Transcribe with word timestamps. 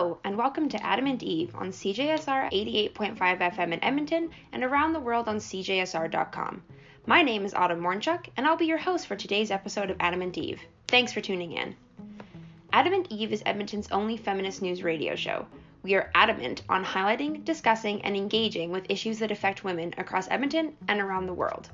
Hello, 0.00 0.18
and 0.24 0.38
welcome 0.38 0.66
to 0.70 0.82
Adamant 0.82 1.22
Eve 1.22 1.54
on 1.54 1.72
CJSR 1.72 2.50
88.5 2.50 3.18
FM 3.18 3.72
in 3.74 3.84
Edmonton 3.84 4.30
and 4.50 4.64
around 4.64 4.94
the 4.94 4.98
world 4.98 5.28
on 5.28 5.36
CJSR.com. 5.36 6.62
My 7.04 7.20
name 7.20 7.44
is 7.44 7.52
Autumn 7.52 7.82
Mornchuk, 7.82 8.30
and 8.34 8.46
I'll 8.46 8.56
be 8.56 8.64
your 8.64 8.78
host 8.78 9.06
for 9.06 9.14
today's 9.14 9.50
episode 9.50 9.90
of 9.90 9.98
Adamant 10.00 10.38
Eve. 10.38 10.62
Thanks 10.88 11.12
for 11.12 11.20
tuning 11.20 11.52
in. 11.52 11.76
Adamant 12.72 13.08
Eve 13.10 13.30
is 13.30 13.42
Edmonton's 13.44 13.90
only 13.92 14.16
feminist 14.16 14.62
news 14.62 14.82
radio 14.82 15.16
show. 15.16 15.44
We 15.82 15.96
are 15.96 16.10
adamant 16.14 16.62
on 16.70 16.82
highlighting, 16.82 17.44
discussing, 17.44 18.00
and 18.00 18.16
engaging 18.16 18.72
with 18.72 18.86
issues 18.88 19.18
that 19.18 19.30
affect 19.30 19.64
women 19.64 19.92
across 19.98 20.30
Edmonton 20.30 20.78
and 20.88 21.02
around 21.02 21.26
the 21.26 21.34
world. 21.34 21.68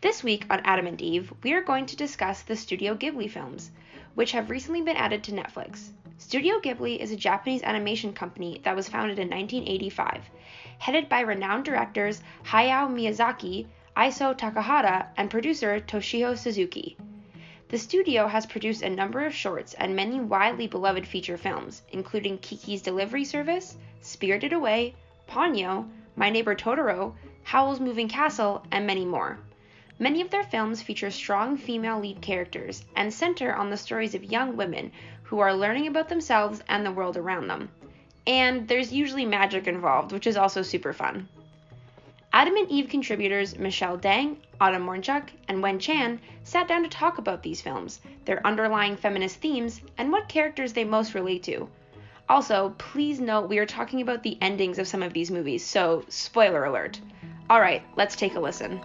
This 0.00 0.24
week 0.24 0.46
on 0.48 0.60
Adamant 0.60 1.02
Eve, 1.02 1.30
we 1.42 1.52
are 1.52 1.62
going 1.62 1.84
to 1.84 1.94
discuss 1.96 2.40
the 2.40 2.56
Studio 2.56 2.94
Ghibli 2.94 3.28
films, 3.28 3.70
which 4.14 4.32
have 4.32 4.48
recently 4.48 4.80
been 4.80 4.96
added 4.96 5.22
to 5.24 5.32
Netflix. 5.32 5.90
Studio 6.24 6.60
Ghibli 6.60 7.00
is 7.00 7.10
a 7.10 7.16
Japanese 7.16 7.64
animation 7.64 8.12
company 8.12 8.60
that 8.62 8.76
was 8.76 8.88
founded 8.88 9.18
in 9.18 9.28
1985, 9.28 10.30
headed 10.78 11.08
by 11.08 11.18
renowned 11.18 11.64
directors 11.64 12.22
Hayao 12.44 12.88
Miyazaki, 12.88 13.66
Isao 13.96 14.32
Takahata, 14.32 15.08
and 15.16 15.28
producer 15.28 15.80
Toshio 15.80 16.38
Suzuki. 16.38 16.96
The 17.70 17.78
studio 17.78 18.28
has 18.28 18.46
produced 18.46 18.82
a 18.82 18.88
number 18.88 19.26
of 19.26 19.34
shorts 19.34 19.74
and 19.74 19.96
many 19.96 20.20
widely 20.20 20.68
beloved 20.68 21.08
feature 21.08 21.36
films, 21.36 21.82
including 21.90 22.38
Kiki's 22.38 22.82
Delivery 22.82 23.24
Service, 23.24 23.76
Spirited 24.00 24.52
Away, 24.52 24.94
Ponyo, 25.28 25.88
My 26.14 26.30
Neighbor 26.30 26.54
Totoro, 26.54 27.14
Howl's 27.42 27.80
Moving 27.80 28.06
Castle, 28.06 28.64
and 28.70 28.86
many 28.86 29.04
more. 29.04 29.40
Many 29.98 30.20
of 30.20 30.30
their 30.30 30.42
films 30.42 30.82
feature 30.82 31.10
strong 31.10 31.56
female 31.56 32.00
lead 32.00 32.22
characters 32.22 32.84
and 32.96 33.12
center 33.12 33.54
on 33.54 33.70
the 33.70 33.76
stories 33.76 34.14
of 34.14 34.24
young 34.24 34.56
women 34.56 34.90
who 35.32 35.38
are 35.38 35.54
learning 35.54 35.86
about 35.86 36.10
themselves 36.10 36.60
and 36.68 36.84
the 36.84 36.92
world 36.92 37.16
around 37.16 37.46
them. 37.46 37.70
And 38.26 38.68
there's 38.68 38.92
usually 38.92 39.24
magic 39.24 39.66
involved, 39.66 40.12
which 40.12 40.26
is 40.26 40.36
also 40.36 40.60
super 40.60 40.92
fun. 40.92 41.26
Adamant 42.34 42.68
Eve 42.68 42.90
contributors 42.90 43.58
Michelle 43.58 43.96
Dang, 43.96 44.36
Autumn 44.60 44.84
Mornchuk, 44.84 45.30
and 45.48 45.62
Wen 45.62 45.78
Chan 45.78 46.20
sat 46.44 46.68
down 46.68 46.82
to 46.82 46.88
talk 46.90 47.16
about 47.16 47.42
these 47.42 47.62
films, 47.62 48.00
their 48.26 48.46
underlying 48.46 48.94
feminist 48.94 49.36
themes, 49.36 49.80
and 49.96 50.12
what 50.12 50.28
characters 50.28 50.74
they 50.74 50.84
most 50.84 51.14
relate 51.14 51.42
to. 51.44 51.66
Also, 52.28 52.74
please 52.76 53.18
note 53.18 53.48
we 53.48 53.58
are 53.58 53.64
talking 53.64 54.02
about 54.02 54.22
the 54.22 54.36
endings 54.42 54.78
of 54.78 54.86
some 54.86 55.02
of 55.02 55.14
these 55.14 55.30
movies, 55.30 55.64
so 55.64 56.04
spoiler 56.10 56.66
alert. 56.66 57.00
Alright, 57.48 57.82
let's 57.96 58.16
take 58.16 58.34
a 58.34 58.40
listen. 58.40 58.82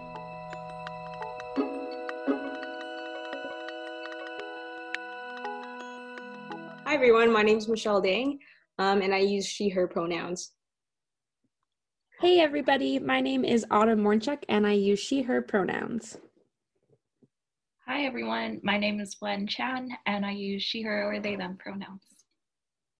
Hi 6.88 6.94
everyone, 6.94 7.30
my 7.30 7.42
name 7.42 7.58
is 7.58 7.68
Michelle 7.68 8.00
Dang, 8.00 8.38
um, 8.78 9.02
and 9.02 9.14
I 9.14 9.18
use 9.18 9.46
she, 9.46 9.68
her 9.68 9.86
pronouns. 9.86 10.52
Hey 12.18 12.40
everybody, 12.40 12.98
my 12.98 13.20
name 13.20 13.44
is 13.44 13.66
Autumn 13.70 14.00
Mornchuk, 14.00 14.42
and 14.48 14.66
I 14.66 14.72
use 14.72 14.98
she, 14.98 15.20
her 15.20 15.42
pronouns. 15.42 16.16
Hi 17.86 18.06
everyone, 18.06 18.58
my 18.62 18.78
name 18.78 19.00
is 19.00 19.18
Wen 19.20 19.46
Chan, 19.46 19.90
and 20.06 20.24
I 20.24 20.30
use 20.30 20.62
she, 20.62 20.80
her, 20.80 21.12
or 21.12 21.20
they, 21.20 21.36
them 21.36 21.58
pronouns. 21.58 22.00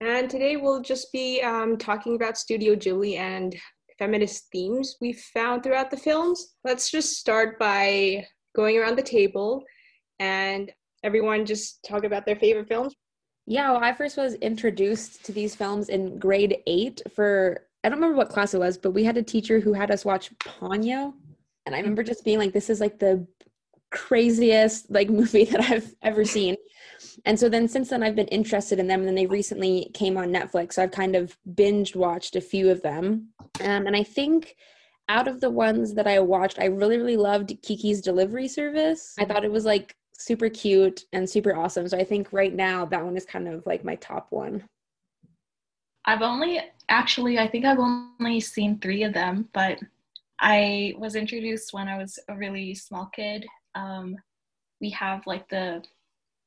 And 0.03 0.29
today 0.29 0.57
we'll 0.57 0.83
just 0.83 1.11
be 1.11 1.41
um, 1.41 1.79
talking 1.79 2.15
about 2.15 2.37
Studio 2.37 2.75
Ghibli 2.75 3.17
and 3.17 3.57
feminist 3.99 4.49
themes 4.53 4.99
we 5.01 5.15
found 5.15 5.63
throughout 5.63 5.91
the 5.91 5.97
films. 5.97 6.57
Let's 6.63 6.91
just 6.91 7.17
start 7.17 7.59
by 7.59 8.27
going 8.55 8.77
around 8.77 8.99
the 8.99 9.03
table 9.03 9.65
and 10.19 10.71
everyone 11.05 11.47
just 11.47 11.83
talk 11.89 12.05
about 12.05 12.27
their 12.27 12.37
favorite 12.37 12.69
films. 12.69 12.95
Yeah, 13.51 13.73
well, 13.73 13.83
I 13.83 13.95
first 13.95 14.19
was 14.19 14.35
introduced 14.35 15.25
to 15.25 15.33
these 15.33 15.55
films 15.55 15.89
in 15.89 16.19
grade 16.19 16.59
eight 16.67 17.01
for, 17.15 17.65
I 17.83 17.89
don't 17.89 17.97
remember 17.97 18.19
what 18.19 18.29
class 18.29 18.53
it 18.53 18.59
was, 18.59 18.77
but 18.77 18.91
we 18.91 19.05
had 19.05 19.17
a 19.17 19.23
teacher 19.23 19.59
who 19.59 19.73
had 19.73 19.91
us 19.91 20.05
watch 20.05 20.31
Ponyo. 20.39 21.15
And 21.65 21.75
I 21.75 21.79
remember 21.79 22.03
just 22.03 22.27
being 22.27 22.39
like, 22.39 22.53
this 22.53 22.69
is 22.69 22.79
like 22.79 22.99
the 22.99 23.27
craziest 23.91 24.91
like 24.91 25.09
movie 25.21 25.45
that 25.45 25.63
I've 25.63 25.95
ever 26.03 26.27
seen. 26.27 26.57
And 27.25 27.41
so 27.41 27.49
then 27.49 27.69
since 27.69 27.89
then 27.89 28.03
I've 28.03 28.15
been 28.15 28.27
interested 28.27 28.79
in 28.79 28.87
them 28.87 29.01
and 29.01 29.09
then 29.09 29.15
they 29.15 29.25
recently 29.25 29.91
came 29.95 30.19
on 30.19 30.29
Netflix. 30.29 30.75
So 30.75 30.83
I've 30.83 30.91
kind 30.91 31.17
of 31.17 31.39
binged 31.55 31.97
watched 31.97 32.37
a 32.37 32.43
few 32.43 32.69
of 32.69 32.83
them. 32.83 33.29
Um, 33.63 33.87
and 33.87 33.97
I 33.97 34.03
think 34.03 34.57
out 35.09 35.27
of 35.27 35.41
the 35.41 35.49
ones 35.49 35.95
that 35.95 36.07
I 36.07 36.21
watched, 36.21 36.59
I 36.59 36.67
really, 36.67 36.99
really 36.99 37.17
loved 37.17 37.57
Kiki's 37.63 38.03
Delivery 38.03 38.47
Service. 38.47 39.15
I 39.19 39.25
thought 39.25 39.45
it 39.45 39.51
was 39.51 39.65
like 39.65 39.97
super 40.19 40.49
cute 40.51 41.05
and 41.13 41.29
super 41.29 41.57
awesome. 41.57 41.89
So 41.89 41.97
I 41.97 42.05
think 42.05 42.33
right 42.33 42.55
now 42.55 42.85
that 42.87 43.05
one 43.05 43.17
is 43.17 43.25
kind 43.25 43.49
of 43.49 43.65
like 43.67 43.85
my 43.85 43.95
top 43.97 44.27
one. 44.31 44.65
I've 46.05 46.23
only 46.23 46.61
actually, 46.89 47.39
I 47.39 47.49
think 47.49 47.65
I've 47.65 47.79
only 47.79 48.41
seen 48.41 48.79
three 48.79 49.05
of 49.05 49.15
them, 49.15 49.49
but 49.53 49.79
I 50.41 50.95
was 50.99 51.15
introduced 51.17 51.73
when 51.73 51.89
I 51.89 51.99
was 51.99 52.19
a 52.29 52.35
really 52.35 52.75
small 52.75 53.11
kid. 53.15 53.47
Um, 53.75 54.17
we 54.81 54.91
have 54.91 55.27
like 55.27 55.49
the 55.49 55.83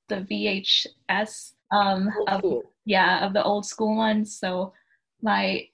the 0.10 0.18
VHS 0.30 1.54
um, 1.72 2.10
of 2.28 2.44
yeah 2.86 3.26
of 3.26 3.34
the 3.34 3.44
old 3.44 3.66
school 3.66 3.96
ones. 3.96 4.38
So 4.38 4.74
my 5.22 5.68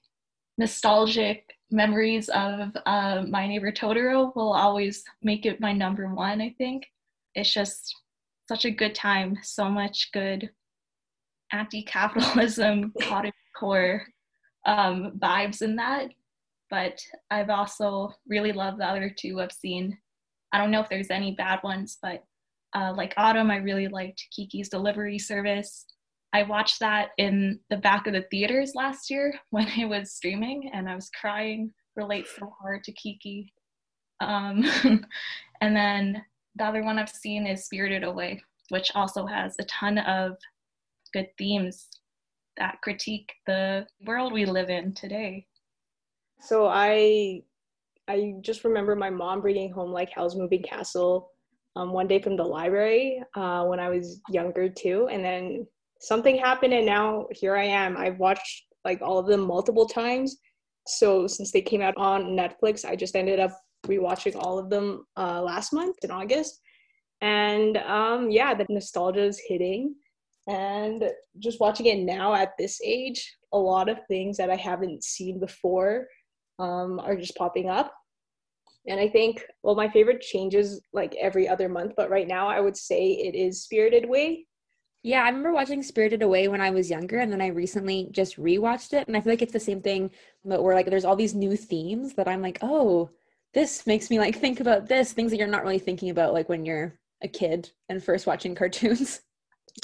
nostalgic 0.58 1.50
memories 1.70 2.28
of 2.30 2.76
uh, 2.86 3.24
my 3.28 3.46
neighbor 3.46 3.72
Totoro 3.72 4.34
will 4.34 4.52
always 4.52 5.04
make 5.22 5.46
it 5.46 5.60
my 5.60 5.72
number 5.72 6.12
one. 6.12 6.40
I 6.40 6.54
think 6.58 6.86
it's 7.34 7.52
just 7.52 7.94
such 8.48 8.64
a 8.64 8.70
good 8.70 8.94
time, 8.94 9.36
so 9.42 9.68
much 9.68 10.10
good 10.12 10.50
anti-capitalism, 11.52 12.92
cottage 13.02 13.32
core 13.58 14.02
um, 14.66 15.12
vibes 15.18 15.62
in 15.62 15.76
that. 15.76 16.08
But 16.70 17.00
I've 17.30 17.50
also 17.50 18.12
really 18.26 18.52
loved 18.52 18.80
the 18.80 18.86
other 18.86 19.14
two 19.16 19.40
I've 19.40 19.52
seen. 19.52 19.96
I 20.52 20.58
don't 20.58 20.70
know 20.70 20.80
if 20.80 20.88
there's 20.88 21.10
any 21.10 21.32
bad 21.32 21.60
ones, 21.62 21.98
but 22.02 22.24
uh, 22.74 22.92
like 22.96 23.14
Autumn, 23.16 23.50
I 23.50 23.56
really 23.56 23.88
liked 23.88 24.26
Kiki's 24.34 24.68
Delivery 24.68 25.18
Service. 25.18 25.86
I 26.34 26.42
watched 26.42 26.80
that 26.80 27.10
in 27.16 27.58
the 27.70 27.78
back 27.78 28.06
of 28.06 28.12
the 28.12 28.26
theaters 28.30 28.72
last 28.74 29.10
year 29.10 29.34
when 29.50 29.68
it 29.68 29.86
was 29.86 30.12
streaming, 30.12 30.70
and 30.72 30.88
I 30.88 30.94
was 30.94 31.10
crying. 31.10 31.72
Relate 31.96 32.26
so 32.28 32.54
hard 32.60 32.84
to 32.84 32.92
Kiki. 32.92 33.52
Um, 34.20 34.64
and 35.60 35.76
then 35.76 36.22
the 36.58 36.64
other 36.64 36.82
one 36.82 36.98
I've 36.98 37.08
seen 37.08 37.46
is 37.46 37.64
Spirited 37.64 38.04
Away, 38.04 38.42
which 38.68 38.90
also 38.94 39.24
has 39.26 39.54
a 39.58 39.64
ton 39.64 39.98
of 39.98 40.36
good 41.12 41.28
themes 41.38 41.88
that 42.56 42.80
critique 42.82 43.32
the 43.46 43.86
world 44.04 44.32
we 44.32 44.44
live 44.44 44.68
in 44.68 44.92
today. 44.92 45.46
So 46.40 46.66
I 46.66 47.42
I 48.08 48.34
just 48.40 48.64
remember 48.64 48.96
my 48.96 49.10
mom 49.10 49.40
bringing 49.40 49.70
home 49.70 49.92
like 49.92 50.10
Howl's 50.14 50.36
Moving 50.36 50.62
Castle 50.62 51.30
um, 51.76 51.92
one 51.92 52.08
day 52.08 52.20
from 52.20 52.36
the 52.36 52.44
library 52.44 53.22
uh, 53.36 53.64
when 53.64 53.78
I 53.78 53.88
was 53.90 54.20
younger 54.30 54.68
too, 54.68 55.08
and 55.10 55.24
then 55.24 55.66
something 56.00 56.36
happened, 56.36 56.72
and 56.74 56.86
now 56.86 57.26
here 57.30 57.56
I 57.56 57.64
am. 57.64 57.96
I've 57.96 58.18
watched 58.18 58.64
like 58.84 59.02
all 59.02 59.18
of 59.18 59.26
them 59.26 59.40
multiple 59.40 59.86
times. 59.86 60.38
So 60.86 61.26
since 61.26 61.52
they 61.52 61.60
came 61.60 61.82
out 61.82 61.94
on 61.96 62.36
Netflix, 62.36 62.84
I 62.84 62.96
just 62.96 63.14
ended 63.14 63.38
up 63.38 63.52
rewatching 63.88 64.36
all 64.36 64.58
of 64.58 64.70
them 64.70 65.04
uh, 65.16 65.42
last 65.42 65.72
month 65.72 65.96
in 66.02 66.10
August. 66.10 66.60
And 67.20 67.76
um, 67.78 68.30
yeah, 68.30 68.54
the 68.54 68.66
nostalgia 68.68 69.24
is 69.24 69.40
hitting. 69.46 69.94
And 70.46 71.04
just 71.38 71.60
watching 71.60 71.86
it 71.86 71.98
now 71.98 72.34
at 72.34 72.52
this 72.58 72.80
age, 72.84 73.36
a 73.52 73.58
lot 73.58 73.88
of 73.88 73.98
things 74.08 74.36
that 74.38 74.50
I 74.50 74.56
haven't 74.56 75.04
seen 75.04 75.40
before 75.40 76.06
um, 76.58 76.98
are 77.00 77.16
just 77.16 77.36
popping 77.36 77.68
up. 77.68 77.92
And 78.86 78.98
I 78.98 79.08
think, 79.08 79.44
well, 79.62 79.74
my 79.74 79.88
favorite 79.88 80.22
changes 80.22 80.80
like 80.94 81.14
every 81.16 81.46
other 81.46 81.68
month, 81.68 81.92
but 81.96 82.08
right 82.08 82.26
now 82.26 82.48
I 82.48 82.60
would 82.60 82.76
say 82.76 83.10
it 83.10 83.34
is 83.34 83.62
Spirited 83.62 84.04
Away. 84.04 84.46
Yeah, 85.02 85.22
I 85.22 85.28
remember 85.28 85.52
watching 85.52 85.82
Spirited 85.82 86.22
Away 86.22 86.48
when 86.48 86.60
I 86.60 86.70
was 86.70 86.90
younger, 86.90 87.18
and 87.18 87.30
then 87.30 87.40
I 87.40 87.48
recently 87.48 88.08
just 88.10 88.36
rewatched 88.36 88.94
it, 88.94 89.06
and 89.06 89.16
I 89.16 89.20
feel 89.20 89.32
like 89.32 89.42
it's 89.42 89.52
the 89.52 89.60
same 89.60 89.82
thing, 89.82 90.10
but 90.44 90.62
where 90.62 90.74
like 90.74 90.86
there's 90.86 91.04
all 91.04 91.16
these 91.16 91.34
new 91.34 91.56
themes 91.56 92.14
that 92.14 92.26
I'm 92.26 92.42
like, 92.42 92.58
oh, 92.62 93.10
this 93.54 93.86
makes 93.86 94.10
me 94.10 94.18
like 94.18 94.36
think 94.36 94.60
about 94.60 94.88
this 94.88 95.12
things 95.12 95.30
that 95.30 95.38
you're 95.38 95.46
not 95.46 95.62
really 95.62 95.78
thinking 95.78 96.10
about 96.10 96.34
like 96.34 96.48
when 96.48 96.64
you're 96.64 96.98
a 97.22 97.28
kid 97.28 97.70
and 97.88 98.02
first 98.02 98.26
watching 98.26 98.54
cartoons. 98.54 99.20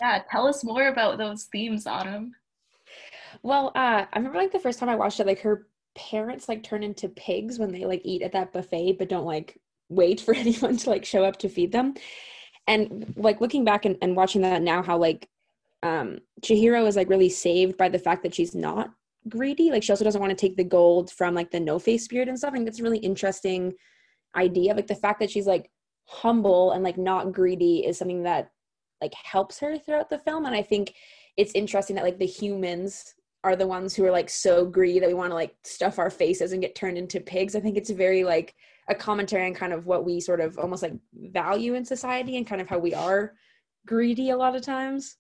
Yeah, 0.01 0.23
tell 0.31 0.47
us 0.47 0.65
more 0.65 0.89
about 0.89 1.19
those 1.19 1.45
themes, 1.45 1.87
Autumn. 1.87 2.33
Well, 3.43 3.69
uh, 3.75 4.07
I 4.13 4.17
remember 4.17 4.39
like 4.39 4.53
the 4.53 4.59
first 4.59 4.79
time 4.79 4.89
I 4.89 4.97
watched 4.97 5.21
it, 5.21 5.27
like 5.27 5.41
her 5.41 5.67
parents 5.95 6.49
like 6.49 6.63
turn 6.63 6.83
into 6.83 7.09
pigs 7.09 7.59
when 7.59 7.71
they 7.71 7.85
like 7.85 8.03
eat 8.05 8.23
at 8.23 8.33
that 8.33 8.53
buffet, 8.53 8.97
but 8.99 9.09
don't 9.09 9.27
like 9.27 9.59
wait 9.89 10.21
for 10.21 10.35
anyone 10.35 10.77
to 10.79 10.91
like 10.91 11.05
show 11.05 11.25
up 11.25 11.39
to 11.39 11.49
feed 11.49 11.73
them. 11.73 11.95
And 12.67 13.13
like 13.17 13.41
looking 13.41 13.65
back 13.65 13.85
and, 13.85 13.97
and 14.01 14.17
watching 14.17 14.43
that 14.43 14.63
now, 14.63 14.83
how 14.83 14.97
like 14.97 15.29
um 15.83 16.19
Chihiro 16.41 16.87
is 16.87 16.97
like 16.97 17.11
really 17.11 17.29
saved 17.29 17.77
by 17.77 17.89
the 17.89 17.99
fact 17.99 18.23
that 18.23 18.35
she's 18.35 18.55
not 18.55 18.91
greedy. 19.29 19.71
Like 19.71 19.83
she 19.83 19.93
also 19.93 20.05
doesn't 20.05 20.21
want 20.21 20.31
to 20.31 20.37
take 20.37 20.57
the 20.57 20.65
gold 20.65 21.11
from 21.11 21.35
like 21.35 21.51
the 21.51 21.61
no 21.61 21.79
face 21.79 22.05
spirit 22.05 22.29
and 22.29 22.39
stuff. 22.39 22.51
I 22.51 22.55
think 22.55 22.67
that's 22.67 22.81
a 22.81 22.83
really 22.83 22.99
interesting 22.99 23.73
idea. 24.37 24.75
Like 24.75 24.87
the 24.87 24.95
fact 24.95 25.21
that 25.21 25.31
she's 25.31 25.47
like 25.47 25.71
humble 26.07 26.73
and 26.73 26.85
like 26.85 26.99
not 26.99 27.33
greedy 27.33 27.87
is 27.87 27.99
something 27.99 28.23
that 28.25 28.51
like 29.01 29.15
helps 29.15 29.59
her 29.61 29.79
throughout 29.79 30.11
the 30.11 30.19
film. 30.19 30.47
And 30.47 30.55
I 30.55 30.63
think 30.63 30.95
it's 31.37 31.53
interesting 31.55 31.97
that 31.97 32.05
like 32.05 32.19
the 32.19 32.27
humans 32.27 33.15
are 33.43 33.57
the 33.57 33.67
ones 33.67 33.95
who 33.95 34.05
are 34.05 34.11
like 34.11 34.31
so 34.31 34.65
greedy 34.65 34.99
that 34.99 35.09
we 35.09 35.15
want 35.15 35.31
to 35.31 35.35
like 35.35 35.55
stuff 35.65 35.99
our 35.99 36.11
faces 36.11 36.53
and 36.53 36.63
get 36.63 36.75
turned 36.75 36.97
into 36.97 37.21
pigs. 37.21 37.55
I 37.55 37.61
think 37.61 37.77
it's 37.77 37.91
very 37.91 38.25
like 38.25 38.55
a 38.89 38.95
commentary 38.95 39.47
on 39.47 39.55
kind 39.55 39.73
of 39.73 39.87
what 39.87 40.05
we 40.05 40.21
sort 40.21 40.41
of 40.41 40.59
almost 40.59 40.83
like 40.83 40.95
value 41.15 41.75
in 41.75 41.85
society 41.85 42.37
and 42.37 42.47
kind 42.47 42.61
of 42.61 42.69
how 42.69 42.79
we 42.79 42.95
are 42.95 43.35
greedy 43.87 44.31
a 44.31 44.37
lot 44.37 44.57
of 44.57 44.63
times. 44.63 45.17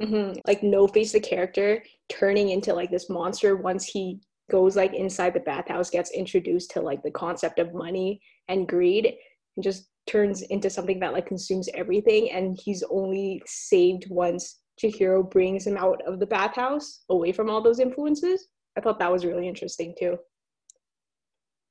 Mm-hmm. 0.00 0.38
Like 0.46 0.62
No 0.62 0.86
Face, 0.88 1.12
the 1.12 1.20
character 1.20 1.82
turning 2.08 2.50
into 2.50 2.74
like 2.74 2.90
this 2.90 3.08
monster 3.08 3.56
once 3.56 3.84
he 3.84 4.20
goes 4.50 4.76
like 4.76 4.92
inside 4.92 5.34
the 5.34 5.40
bathhouse, 5.40 5.90
gets 5.90 6.10
introduced 6.10 6.70
to 6.72 6.80
like 6.80 7.02
the 7.02 7.10
concept 7.10 7.58
of 7.58 7.74
money 7.74 8.20
and 8.48 8.68
greed, 8.68 9.14
and 9.56 9.62
just 9.62 9.88
turns 10.06 10.42
into 10.42 10.68
something 10.68 11.00
that 11.00 11.12
like 11.12 11.26
consumes 11.26 11.68
everything. 11.74 12.30
And 12.32 12.58
he's 12.62 12.82
only 12.90 13.42
saved 13.46 14.06
once 14.10 14.60
Chihiro 14.82 15.28
brings 15.30 15.66
him 15.66 15.76
out 15.76 16.02
of 16.06 16.18
the 16.18 16.26
bathhouse 16.26 17.04
away 17.08 17.32
from 17.32 17.48
all 17.48 17.62
those 17.62 17.80
influences. 17.80 18.48
I 18.76 18.80
thought 18.80 18.98
that 18.98 19.12
was 19.12 19.24
really 19.24 19.48
interesting 19.48 19.94
too. 19.98 20.18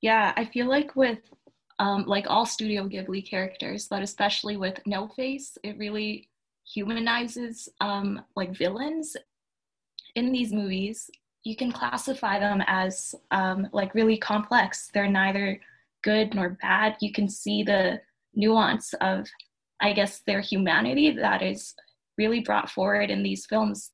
Yeah, 0.01 0.33
I 0.35 0.45
feel 0.45 0.67
like 0.67 0.95
with 0.95 1.19
um, 1.79 2.05
like 2.05 2.25
all 2.29 2.45
Studio 2.45 2.87
Ghibli 2.87 3.29
characters, 3.29 3.87
but 3.89 4.01
especially 4.01 4.57
with 4.57 4.79
No 4.85 5.07
Face, 5.09 5.57
it 5.63 5.77
really 5.77 6.29
humanizes 6.65 7.69
um, 7.81 8.21
like 8.35 8.55
villains 8.55 9.15
in 10.15 10.31
these 10.31 10.53
movies. 10.53 11.09
You 11.43 11.55
can 11.55 11.71
classify 11.71 12.39
them 12.39 12.63
as 12.67 13.15
um, 13.31 13.67
like 13.73 13.95
really 13.95 14.17
complex. 14.17 14.89
They're 14.93 15.09
neither 15.09 15.59
good 16.03 16.33
nor 16.33 16.57
bad. 16.61 16.95
You 17.01 17.11
can 17.11 17.27
see 17.27 17.63
the 17.63 18.01
nuance 18.33 18.93
of, 19.01 19.27
I 19.81 19.93
guess, 19.93 20.21
their 20.25 20.41
humanity 20.41 21.11
that 21.11 21.41
is 21.41 21.73
really 22.17 22.41
brought 22.41 22.69
forward 22.69 23.09
in 23.09 23.23
these 23.23 23.45
films. 23.45 23.91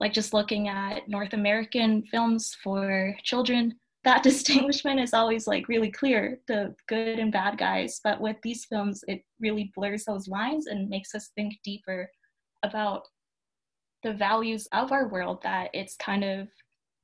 Like 0.00 0.12
just 0.12 0.32
looking 0.32 0.68
at 0.68 1.08
North 1.08 1.32
American 1.32 2.04
films 2.04 2.56
for 2.62 3.16
children, 3.22 3.74
that 4.08 4.22
distinguishment 4.30 4.98
is 4.98 5.12
always 5.12 5.46
like 5.46 5.68
really 5.68 5.90
clear 5.90 6.40
the 6.48 6.74
good 6.88 7.18
and 7.18 7.30
bad 7.30 7.58
guys. 7.58 8.00
But 8.02 8.20
with 8.20 8.36
these 8.42 8.64
films, 8.64 9.04
it 9.06 9.22
really 9.38 9.70
blurs 9.76 10.04
those 10.04 10.28
lines 10.28 10.66
and 10.66 10.88
makes 10.88 11.14
us 11.14 11.30
think 11.34 11.54
deeper 11.62 12.10
about 12.62 13.02
the 14.02 14.14
values 14.14 14.66
of 14.72 14.92
our 14.92 15.08
world 15.08 15.42
that 15.42 15.68
it's 15.74 15.94
kind 15.96 16.24
of 16.24 16.48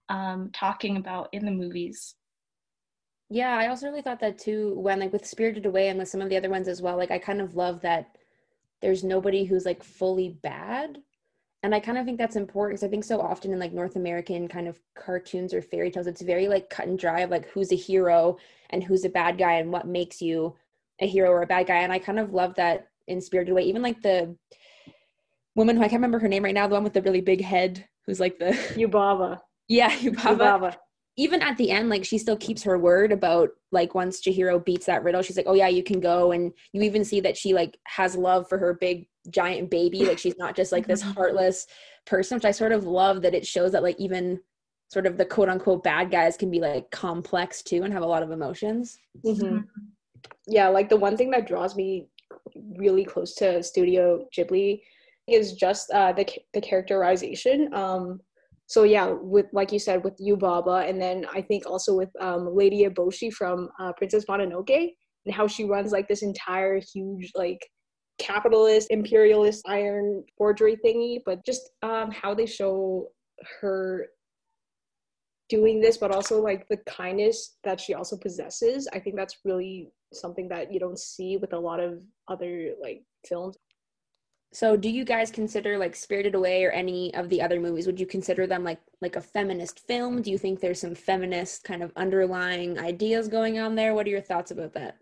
um, 0.09 0.51
talking 0.55 0.97
about 0.97 1.29
in 1.33 1.45
the 1.45 1.51
movies. 1.51 2.15
Yeah, 3.29 3.55
I 3.55 3.69
also 3.69 3.87
really 3.87 4.03
thought 4.03 4.21
that 4.21 4.39
too 4.39 4.75
when 4.79 5.01
like 5.01 5.13
with 5.13 5.27
Spirited 5.27 5.67
Away 5.67 5.89
and 5.89 5.99
with 5.99 6.09
some 6.09 6.23
of 6.23 6.31
the 6.31 6.37
other 6.39 6.51
ones 6.51 6.69
as 6.69 6.81
well. 6.81 6.97
Like 6.97 7.11
I 7.11 7.19
kind 7.19 7.43
of 7.43 7.55
love 7.55 7.83
that 7.83 8.17
there's 8.81 9.05
nobody 9.05 9.45
who's 9.45 9.67
like 9.67 9.83
fully 9.83 10.39
bad 10.43 10.99
and 11.65 11.75
i 11.75 11.81
kind 11.81 11.97
of 11.97 12.05
think 12.05 12.19
that's 12.19 12.37
important 12.37 12.79
because 12.79 12.87
i 12.87 12.91
think 12.91 13.03
so 13.03 13.21
often 13.21 13.53
in 13.53 13.59
like 13.59 13.73
north 13.73 13.97
american 13.97 14.47
kind 14.47 14.69
of 14.69 14.79
cartoons 14.95 15.53
or 15.53 15.63
fairy 15.63 15.91
tales 15.91 16.07
it's 16.07 16.23
very 16.23 16.47
like 16.47 16.71
cut 16.71 16.87
and 16.87 16.99
dry 16.99 17.21
of 17.21 17.31
like 17.31 17.49
who's 17.49 17.73
a 17.73 17.77
hero 17.77 18.37
and 18.71 18.85
who's 18.85 19.05
a 19.05 19.09
bad 19.09 19.39
guy 19.39 19.55
and 19.55 19.73
what 19.73 19.87
makes 19.87 20.23
you 20.23 20.55
a 21.01 21.07
hero 21.07 21.31
or 21.31 21.43
a 21.43 21.47
bad 21.47 21.67
guy 21.67 21.79
and 21.79 21.93
i 21.93 21.99
kind 21.99 22.21
of 22.21 22.33
love 22.33 22.55
that 22.55 22.89
in 23.09 23.21
spirited 23.21 23.51
away 23.51 23.63
even 23.63 23.83
like 23.83 24.01
the 24.03 24.37
woman 25.57 25.77
who 25.77 25.83
i 25.83 25.89
can't 25.89 25.99
remember 25.99 26.19
her 26.19 26.29
name 26.29 26.45
right 26.45 26.55
now 26.55 26.69
the 26.69 26.75
one 26.75 26.85
with 26.85 26.93
the 26.93 27.03
really 27.03 27.23
big 27.23 27.43
head 27.43 27.89
who's 28.07 28.21
like 28.21 28.39
the 28.39 28.51
Yubaba. 28.77 29.41
yeah 29.69 29.91
Yubaba. 29.91 30.37
Yubaba 30.39 30.77
even 31.17 31.43
at 31.43 31.57
the 31.57 31.71
end, 31.71 31.89
like 31.89 32.05
she 32.05 32.19
still 32.19 32.37
keeps 32.37 32.63
her 32.63 32.79
word 32.79 33.13
about 33.13 33.51
like 33.71 33.95
once 33.95 34.21
Chihiro 34.21 34.65
beats 34.65 34.87
that 34.87 35.05
riddle, 35.05 35.23
she's 35.23 35.37
like, 35.37 35.47
Oh 35.47 35.55
yeah, 35.55 35.69
you 35.69 35.83
can 35.83 36.01
go. 36.01 36.33
And 36.33 36.53
you 36.73 36.83
even 36.83 37.05
see 37.05 37.21
that 37.21 37.37
she 37.37 37.55
like 37.55 37.79
has 37.87 38.17
love 38.17 38.49
for 38.49 38.59
her 38.59 38.75
big 38.75 39.07
giant 39.31 39.71
baby. 39.71 40.05
Like 40.05 40.19
she's 40.19 40.39
not 40.39 40.57
just 40.57 40.73
like 40.73 40.87
this 40.87 41.03
heartless 41.03 41.67
person, 42.05 42.37
which 42.37 42.45
I 42.45 42.51
sort 42.51 42.73
of 42.73 42.85
love 42.85 43.23
that 43.23 43.35
it 43.35 43.47
shows 43.47 43.73
that 43.73 43.83
like 43.83 43.99
even 43.99 44.41
sort 44.89 45.07
of 45.07 45.17
the 45.17 45.25
quote 45.25 45.49
unquote 45.49 45.85
bad 45.85 46.11
guys 46.11 46.37
can 46.37 46.51
be 46.51 46.61
like 46.61 46.91
complex 46.91 47.63
too 47.63 47.83
and 47.85 47.93
have 47.93 48.03
a 48.03 48.07
lot 48.07 48.23
of 48.23 48.33
emotions. 48.33 48.99
Mm-hmm. 49.25 49.59
Yeah, 50.49 50.69
like 50.69 50.89
the 50.89 50.97
one 50.97 51.17
thing 51.17 51.31
that 51.31 51.47
draws 51.47 51.77
me 51.77 52.09
really 52.77 53.05
close 53.05 53.35
to 53.37 53.63
Studio 53.63 54.27
Ghibli 54.37 54.83
is 55.29 55.53
just 55.53 55.91
uh, 55.93 56.13
the 56.13 56.27
the 56.53 56.61
characterization. 56.61 57.73
Um, 57.73 58.21
so 58.67 58.85
yeah, 58.85 59.15
with 59.21 59.47
like 59.53 59.73
you 59.73 59.79
said, 59.79 60.03
with 60.05 60.19
Yubaba, 60.19 60.89
and 60.89 61.01
then 61.01 61.27
I 61.33 61.43
think 61.43 61.67
also 61.67 61.95
with 61.95 62.11
um, 62.21 62.55
Lady 62.55 62.87
Eboshi 62.87 63.33
from 63.33 63.69
uh, 63.79 63.93
Princess 63.93 64.25
Mononoke, 64.25 64.95
and 65.27 65.35
how 65.35 65.47
she 65.47 65.65
runs 65.65 65.93
like 65.93 66.09
this 66.09 66.23
entire 66.23 66.81
huge 66.93 67.31
like 67.35 67.61
capitalist 68.19 68.89
imperialist 68.91 69.63
iron 69.67 70.23
forgery 70.39 70.77
thingy 70.85 71.19
but 71.27 71.45
just 71.45 71.71
um 71.83 72.11
how 72.13 72.33
they 72.33 72.47
show 72.47 73.09
her 73.61 74.07
doing 75.49 75.81
this 75.81 75.97
but 75.97 76.13
also 76.13 76.41
like 76.41 76.67
the 76.69 76.77
kindness 76.89 77.57
that 77.65 77.81
she 77.81 77.93
also 77.93 78.17
possesses 78.17 78.87
i 78.93 79.01
think 79.01 79.17
that's 79.17 79.39
really 79.45 79.91
something 80.13 80.49
that 80.49 80.73
you 80.73 80.79
don't 80.79 80.99
see 80.99 81.37
with 81.37 81.53
a 81.55 81.59
lot 81.59 81.81
of 81.81 81.99
other 82.29 82.71
like 82.81 83.03
films 83.27 83.57
so 84.55 84.77
do 84.77 84.89
you 84.89 85.05
guys 85.05 85.33
consider 85.33 85.77
like 85.77 85.97
Spirited 85.97 86.37
Away 86.37 86.65
or 86.65 86.71
any 86.71 87.13
of 87.15 87.29
the 87.29 87.43
other 87.43 87.59
movies 87.59 87.87
would 87.87 87.99
you 87.99 88.07
consider 88.07 88.47
them 88.47 88.63
like 88.63 88.81
like 89.01 89.17
a 89.17 89.21
feminist 89.21 89.81
film? 89.81 90.23
Do 90.23 90.31
you 90.31 90.39
think 90.39 90.61
there's 90.61 90.81
some 90.81 90.95
feminist 90.95 91.65
kind 91.65 91.83
of 91.83 91.93
underlying 91.97 92.79
ideas 92.79 93.27
going 93.27 93.59
on 93.59 93.75
there? 93.75 93.95
What 93.95 94.07
are 94.07 94.11
your 94.11 94.21
thoughts 94.21 94.53
about 94.53 94.73
that? 94.75 94.97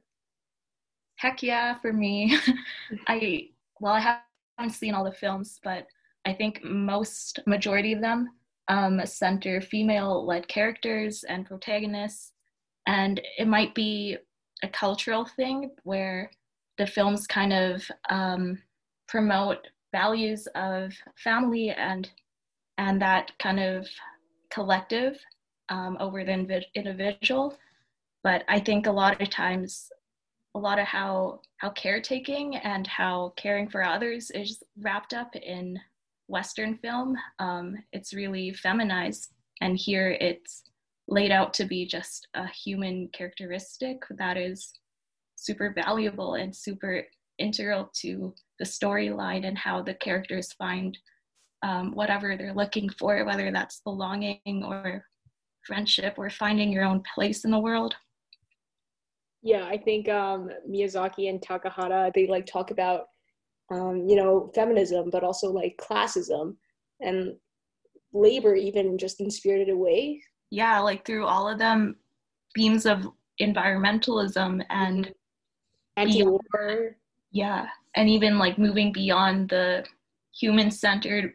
Heck 1.16 1.42
yeah, 1.42 1.74
for 1.74 1.92
me. 1.92 2.34
I 3.06 3.50
well, 3.78 3.92
I 3.92 4.18
haven't 4.58 4.74
seen 4.74 4.94
all 4.94 5.04
the 5.04 5.12
films, 5.12 5.60
but 5.62 5.86
I 6.24 6.32
think 6.32 6.64
most 6.64 7.40
majority 7.46 7.92
of 7.92 8.00
them 8.00 8.30
um, 8.68 9.04
center 9.04 9.60
female-led 9.60 10.48
characters 10.48 11.24
and 11.24 11.44
protagonists, 11.44 12.32
and 12.86 13.20
it 13.36 13.46
might 13.46 13.74
be 13.74 14.16
a 14.62 14.68
cultural 14.68 15.26
thing 15.26 15.72
where 15.82 16.30
the 16.78 16.86
films 16.86 17.26
kind 17.26 17.52
of 17.52 17.82
um, 18.08 18.58
promote 19.12 19.68
values 19.92 20.48
of 20.54 20.90
family 21.22 21.68
and 21.70 22.10
and 22.78 23.00
that 23.00 23.30
kind 23.38 23.60
of 23.60 23.86
collective 24.50 25.18
um, 25.68 25.98
over 26.00 26.24
the 26.24 26.62
individual. 26.74 27.54
But 28.24 28.42
I 28.48 28.58
think 28.58 28.86
a 28.86 28.92
lot 29.02 29.20
of 29.20 29.28
times, 29.28 29.90
a 30.54 30.58
lot 30.58 30.78
of 30.78 30.86
how 30.86 31.40
how 31.58 31.70
caretaking 31.70 32.56
and 32.56 32.86
how 32.86 33.34
caring 33.36 33.68
for 33.68 33.84
others 33.84 34.30
is 34.30 34.62
wrapped 34.78 35.12
up 35.12 35.36
in 35.36 35.78
Western 36.28 36.78
film. 36.78 37.14
Um, 37.38 37.76
it's 37.92 38.14
really 38.14 38.54
feminized, 38.54 39.34
and 39.60 39.76
here 39.76 40.16
it's 40.20 40.62
laid 41.06 41.32
out 41.32 41.52
to 41.54 41.66
be 41.66 41.84
just 41.84 42.28
a 42.32 42.46
human 42.46 43.08
characteristic 43.12 43.98
that 44.18 44.38
is 44.38 44.72
super 45.36 45.70
valuable 45.74 46.34
and 46.34 46.56
super 46.56 47.04
integral 47.38 47.90
to 48.00 48.32
the 48.62 48.68
storyline 48.68 49.44
and 49.44 49.58
how 49.58 49.82
the 49.82 49.94
characters 49.94 50.52
find 50.52 50.96
um, 51.64 51.92
whatever 51.92 52.36
they're 52.36 52.54
looking 52.54 52.88
for, 52.88 53.24
whether 53.24 53.50
that's 53.50 53.80
belonging 53.80 54.62
or 54.64 55.04
friendship 55.66 56.14
or 56.16 56.30
finding 56.30 56.70
your 56.70 56.84
own 56.84 57.02
place 57.12 57.44
in 57.44 57.50
the 57.50 57.58
world. 57.58 57.96
Yeah, 59.42 59.64
I 59.64 59.78
think 59.78 60.08
um, 60.08 60.48
Miyazaki 60.70 61.28
and 61.28 61.40
Takahata 61.40 62.12
they 62.14 62.28
like 62.28 62.46
talk 62.46 62.70
about 62.70 63.06
um, 63.72 64.06
you 64.08 64.14
know 64.14 64.52
feminism, 64.54 65.10
but 65.10 65.24
also 65.24 65.50
like 65.50 65.76
classism 65.80 66.54
and 67.00 67.34
labor, 68.12 68.54
even 68.54 68.96
just 68.96 69.20
in 69.20 69.28
spirited 69.28 69.70
away. 69.70 70.22
Yeah, 70.50 70.78
like 70.78 71.04
through 71.04 71.26
all 71.26 71.48
of 71.48 71.58
them, 71.58 71.96
themes 72.54 72.86
of 72.86 73.08
environmentalism 73.40 74.64
and 74.70 75.12
anti-war 75.96 76.96
yeah 77.32 77.66
and 77.94 78.08
even 78.08 78.38
like 78.38 78.58
moving 78.58 78.92
beyond 78.92 79.48
the 79.48 79.84
human 80.34 80.70
centered 80.70 81.34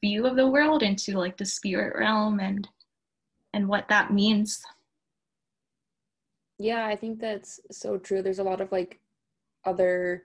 view 0.00 0.26
of 0.26 0.36
the 0.36 0.48
world 0.48 0.82
into 0.82 1.18
like 1.18 1.36
the 1.36 1.44
spirit 1.44 1.98
realm 1.98 2.40
and 2.40 2.68
and 3.52 3.68
what 3.68 3.88
that 3.88 4.12
means. 4.12 4.62
Yeah 6.58 6.86
i 6.86 6.96
think 6.96 7.20
that's 7.20 7.60
so 7.70 7.98
true. 7.98 8.22
There's 8.22 8.38
a 8.38 8.44
lot 8.44 8.60
of 8.60 8.70
like 8.72 9.00
other 9.64 10.24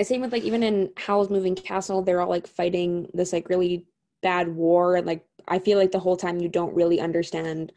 same 0.00 0.20
with 0.20 0.32
like 0.32 0.44
even 0.44 0.62
in 0.62 0.92
howl's 0.96 1.28
moving 1.28 1.56
castle 1.56 2.02
they're 2.02 2.20
all 2.20 2.28
like 2.28 2.46
fighting 2.46 3.10
this 3.14 3.32
like 3.32 3.48
really 3.48 3.84
bad 4.22 4.48
war 4.48 4.94
and 4.94 5.06
like 5.06 5.26
i 5.48 5.58
feel 5.58 5.76
like 5.76 5.90
the 5.90 5.98
whole 5.98 6.16
time 6.16 6.40
you 6.40 6.48
don't 6.48 6.72
really 6.74 7.00
understand 7.00 7.72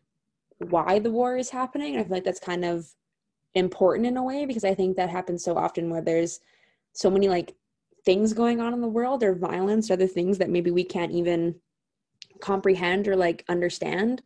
why 0.70 1.00
the 1.00 1.10
war 1.10 1.36
is 1.36 1.50
happening 1.50 1.98
i 1.98 2.04
feel 2.04 2.12
like 2.12 2.24
that's 2.24 2.40
kind 2.40 2.64
of 2.64 2.94
important 3.54 4.08
in 4.08 4.18
a 4.18 4.24
way 4.24 4.46
because 4.46 4.64
I 4.64 4.74
think 4.74 4.96
that 4.96 5.10
happens 5.10 5.44
so 5.44 5.58
often 5.58 5.90
where 5.90 6.02
there's 6.02 6.40
so 6.94 7.10
many 7.10 7.30
like 7.30 7.56
things 8.06 8.34
going 8.34 8.60
on 8.60 8.74
in 8.74 8.82
the 8.82 8.88
world 8.88 9.24
or 9.24 9.36
violence 9.36 9.90
or 9.90 9.94
other 9.94 10.08
things 10.08 10.38
that 10.38 10.50
maybe 10.50 10.72
we 10.72 10.84
can't 10.84 11.12
even 11.12 11.56
comprehend 12.42 13.08
or 13.08 13.16
like 13.16 13.46
understand. 13.48 14.22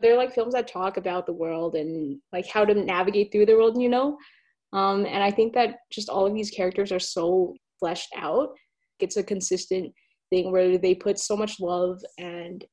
They're 0.00 0.16
like 0.16 0.34
films 0.34 0.54
that 0.54 0.68
talk 0.68 0.96
about 0.96 1.26
the 1.26 1.32
world 1.32 1.74
and 1.76 2.20
like 2.32 2.46
how 2.48 2.64
to 2.64 2.74
navigate 2.74 3.32
through 3.32 3.46
the 3.46 3.54
world, 3.54 3.80
you 3.80 3.88
know? 3.88 4.18
Um, 4.72 5.06
and 5.06 5.22
I 5.22 5.30
think 5.30 5.54
that 5.54 5.76
just 5.90 6.08
all 6.08 6.26
of 6.26 6.34
these 6.34 6.50
characters 6.50 6.92
are 6.92 7.00
so 7.00 7.54
fleshed 7.78 8.10
out. 8.16 8.50
It's 8.98 9.16
a 9.16 9.22
consistent 9.22 9.92
thing 10.30 10.50
where 10.50 10.76
they 10.78 10.94
put 10.94 11.18
so 11.18 11.36
much 11.36 11.60
love 11.60 12.00
and 12.18 12.64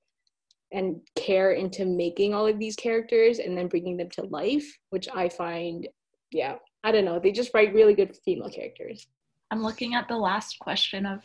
and 0.73 1.01
care 1.17 1.51
into 1.51 1.85
making 1.85 2.33
all 2.33 2.47
of 2.47 2.57
these 2.57 2.77
characters 2.77 3.39
and 3.39 3.57
then 3.57 3.67
bringing 3.67 3.97
them 3.97 4.09
to 4.09 4.23
life, 4.23 4.65
which 4.89 5.09
I 5.13 5.27
find, 5.27 5.85
yeah, 6.31 6.55
I 6.83 6.91
don't 6.91 7.05
know, 7.05 7.19
they 7.19 7.31
just 7.31 7.53
write 7.53 7.73
really 7.73 7.93
good 7.93 8.15
female 8.25 8.49
characters. 8.49 9.07
I'm 9.51 9.61
looking 9.61 9.95
at 9.95 10.07
the 10.07 10.17
last 10.17 10.57
question 10.59 11.05
of 11.05 11.21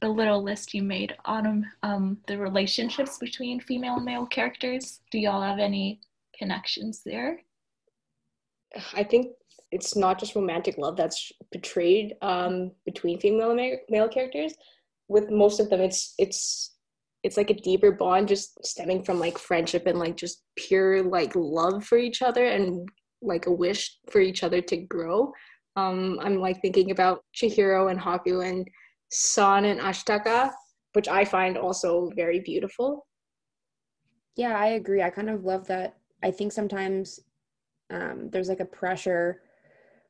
the 0.00 0.08
little 0.08 0.42
list 0.42 0.74
you 0.74 0.82
made 0.82 1.16
on 1.24 1.66
um, 1.82 2.18
the 2.28 2.38
relationships 2.38 3.18
between 3.18 3.60
female 3.60 3.96
and 3.96 4.04
male 4.04 4.26
characters. 4.26 5.00
Do 5.10 5.18
y'all 5.18 5.42
have 5.42 5.58
any 5.58 6.00
connections 6.38 7.02
there? 7.04 7.40
I 8.94 9.02
think 9.02 9.28
it's 9.72 9.96
not 9.96 10.18
just 10.18 10.34
romantic 10.34 10.78
love 10.78 10.96
that's 10.96 11.32
portrayed 11.52 12.14
um, 12.22 12.72
between 12.84 13.18
female 13.18 13.50
and 13.50 13.78
male 13.88 14.08
characters. 14.08 14.54
With 15.08 15.30
most 15.30 15.60
of 15.60 15.68
them, 15.70 15.80
it's 15.80 16.14
it's 16.18 16.74
it's 17.22 17.36
like 17.36 17.50
a 17.50 17.54
deeper 17.54 17.90
bond 17.90 18.28
just 18.28 18.64
stemming 18.64 19.02
from 19.02 19.18
like 19.18 19.38
friendship 19.38 19.86
and 19.86 19.98
like 19.98 20.16
just 20.16 20.42
pure 20.56 21.02
like 21.02 21.32
love 21.34 21.84
for 21.84 21.96
each 21.98 22.20
other 22.20 22.44
and 22.44 22.88
like 23.24 23.46
a 23.46 23.52
wish 23.52 23.98
for 24.10 24.20
each 24.20 24.42
other 24.42 24.60
to 24.60 24.76
grow 24.76 25.32
um 25.76 26.18
i'm 26.22 26.38
like 26.38 26.60
thinking 26.60 26.90
about 26.90 27.24
chihiro 27.34 27.90
and 27.90 28.00
haku 28.00 28.46
and 28.48 28.68
san 29.10 29.64
and 29.64 29.80
ashitaka 29.80 30.52
which 30.92 31.08
i 31.08 31.24
find 31.24 31.56
also 31.56 32.10
very 32.14 32.40
beautiful 32.40 33.06
yeah 34.36 34.58
i 34.58 34.68
agree 34.68 35.02
i 35.02 35.10
kind 35.10 35.30
of 35.30 35.44
love 35.44 35.66
that 35.66 35.96
i 36.22 36.30
think 36.30 36.52
sometimes 36.52 37.20
um 37.90 38.28
there's 38.30 38.48
like 38.48 38.60
a 38.60 38.64
pressure 38.64 39.40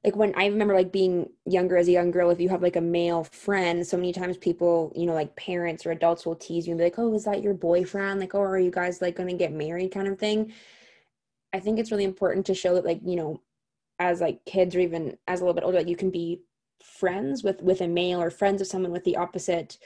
like 0.05 0.17
when 0.17 0.35
I 0.37 0.47
remember 0.47 0.75
like 0.75 0.93
being 0.93 1.31
younger 1.47 1.79
as 1.79 1.89
a 1.89 1.93
young 1.93 2.11
girl, 2.11 2.29
if 2.29 2.39
you 2.39 2.51
have 2.51 2.63
like 2.63 2.77
a 2.77 2.81
male 2.81 3.25
friend, 3.25 3.87
so 3.87 3.97
many 3.97 4.13
times 4.13 4.37
people, 4.37 4.93
you 4.95 5.07
know, 5.07 5.15
like 5.15 5.35
parents 5.35 5.87
or 5.87 5.93
adults 5.93 6.27
will 6.27 6.37
tease 6.37 6.67
you 6.67 6.73
and 6.73 6.79
be 6.79 6.85
like, 6.85 6.99
"Oh, 6.99 7.15
is 7.15 7.25
that 7.25 7.43
your 7.43 7.55
boyfriend?" 7.55 8.21
Like, 8.21 8.35
"Oh, 8.35 8.41
are 8.43 8.59
you 8.59 8.71
guys 8.71 9.01
like 9.01 9.17
going 9.17 9.31
to 9.31 9.35
get 9.35 9.53
married?" 9.53 9.93
kind 9.93 10.07
of 10.07 10.19
thing. 10.19 10.53
I 11.55 11.61
think 11.61 11.79
it's 11.79 11.93
really 11.93 12.05
important 12.05 12.45
to 12.47 12.55
show 12.55 12.75
that 12.75 12.85
like, 12.85 13.01
you 13.05 13.15
know, 13.15 13.41
as 14.01 14.21
like 14.21 14.45
kids 14.45 14.75
or 14.75 14.81
even 14.81 15.17
as 15.29 15.41
a 15.41 15.45
little 15.45 15.55
bit 15.55 15.63
older, 15.63 15.79
like 15.79 15.89
you 15.89 15.97
can 15.97 16.11
be 16.11 16.43
friends 16.83 17.45
with 17.45 17.63
with 17.63 17.81
a 17.81 17.87
male 17.87 18.21
or 18.21 18.29
friends 18.29 18.61
of 18.61 18.67
someone 18.67 18.91
with 18.91 19.05
the 19.05 19.17
opposite 19.17 19.79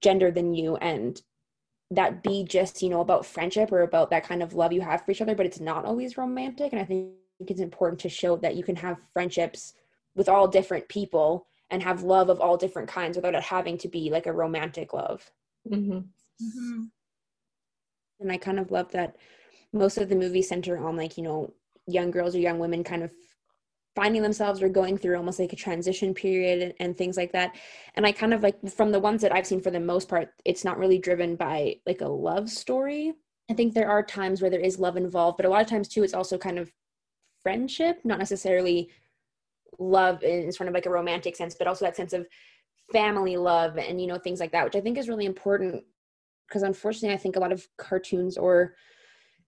gender 0.00 0.30
than 0.30 0.54
you 0.54 0.76
and 0.76 1.20
that 1.90 2.22
be 2.22 2.44
just, 2.44 2.80
you 2.80 2.88
know, 2.88 3.02
about 3.02 3.26
friendship 3.26 3.70
or 3.70 3.82
about 3.82 4.08
that 4.08 4.24
kind 4.24 4.42
of 4.42 4.54
love 4.54 4.72
you 4.72 4.80
have 4.80 5.04
for 5.04 5.10
each 5.10 5.20
other, 5.20 5.34
but 5.34 5.44
it's 5.44 5.60
not 5.60 5.84
always 5.84 6.16
romantic 6.16 6.72
and 6.72 6.80
I 6.80 6.84
think 6.86 7.12
it's 7.40 7.60
important 7.60 8.00
to 8.00 8.08
show 8.08 8.36
that 8.36 8.56
you 8.56 8.64
can 8.64 8.76
have 8.76 8.96
friendships 9.12 9.74
with 10.16 10.30
all 10.30 10.48
different 10.48 10.88
people 10.88 11.46
and 11.70 11.82
have 11.82 12.02
love 12.02 12.30
of 12.30 12.40
all 12.40 12.56
different 12.56 12.88
kinds 12.88 13.16
without 13.18 13.34
it 13.34 13.42
having 13.42 13.76
to 13.78 13.88
be 13.88 14.08
like 14.08 14.26
a 14.26 14.32
romantic 14.32 14.94
love. 14.94 15.30
Mm-hmm. 15.70 15.98
Mm-hmm. 15.98 16.84
And 18.20 18.32
I 18.32 18.38
kind 18.38 18.58
of 18.58 18.70
love 18.70 18.90
that 18.92 19.16
most 19.72 19.98
of 19.98 20.08
the 20.08 20.14
movies 20.14 20.48
center 20.48 20.78
on 20.78 20.96
like, 20.96 21.16
you 21.16 21.22
know, 21.22 21.52
young 21.86 22.10
girls 22.10 22.34
or 22.34 22.38
young 22.38 22.58
women 22.58 22.84
kind 22.84 23.02
of 23.02 23.10
finding 23.94 24.22
themselves 24.22 24.62
or 24.62 24.68
going 24.68 24.96
through 24.96 25.16
almost 25.16 25.38
like 25.38 25.52
a 25.52 25.56
transition 25.56 26.14
period 26.14 26.62
and, 26.62 26.74
and, 26.80 26.96
things 26.96 27.16
like 27.16 27.32
that. 27.32 27.54
And 27.94 28.06
I 28.06 28.12
kind 28.12 28.32
of 28.32 28.42
like 28.42 28.56
from 28.70 28.90
the 28.90 29.00
ones 29.00 29.20
that 29.20 29.34
I've 29.34 29.46
seen 29.46 29.60
for 29.60 29.70
the 29.70 29.80
most 29.80 30.08
part, 30.08 30.30
it's 30.44 30.64
not 30.64 30.78
really 30.78 30.98
driven 30.98 31.36
by 31.36 31.76
like 31.86 32.00
a 32.00 32.08
love 32.08 32.48
story. 32.48 33.12
I 33.50 33.54
think 33.54 33.74
there 33.74 33.90
are 33.90 34.02
times 34.02 34.40
where 34.40 34.50
there 34.50 34.60
is 34.60 34.78
love 34.78 34.96
involved, 34.96 35.36
but 35.36 35.44
a 35.44 35.48
lot 35.48 35.60
of 35.60 35.68
times 35.68 35.88
too, 35.88 36.02
it's 36.04 36.14
also 36.14 36.38
kind 36.38 36.58
of 36.58 36.72
friendship, 37.42 38.00
not 38.04 38.18
necessarily 38.18 38.88
love 39.78 40.22
in 40.22 40.50
sort 40.52 40.68
of 40.68 40.74
like 40.74 40.86
a 40.86 40.90
romantic 40.90 41.36
sense, 41.36 41.54
but 41.54 41.66
also 41.66 41.84
that 41.84 41.96
sense 41.96 42.12
of 42.12 42.26
family 42.92 43.36
love 43.36 43.76
and 43.78 44.00
you 44.00 44.06
know 44.06 44.18
things 44.18 44.40
like 44.40 44.52
that, 44.52 44.64
which 44.64 44.76
I 44.76 44.80
think 44.80 44.96
is 44.96 45.08
really 45.08 45.26
important 45.26 45.82
because 46.48 46.62
unfortunately 46.62 47.14
I 47.14 47.18
think 47.18 47.36
a 47.36 47.40
lot 47.40 47.52
of 47.52 47.66
cartoons 47.78 48.36
or 48.36 48.74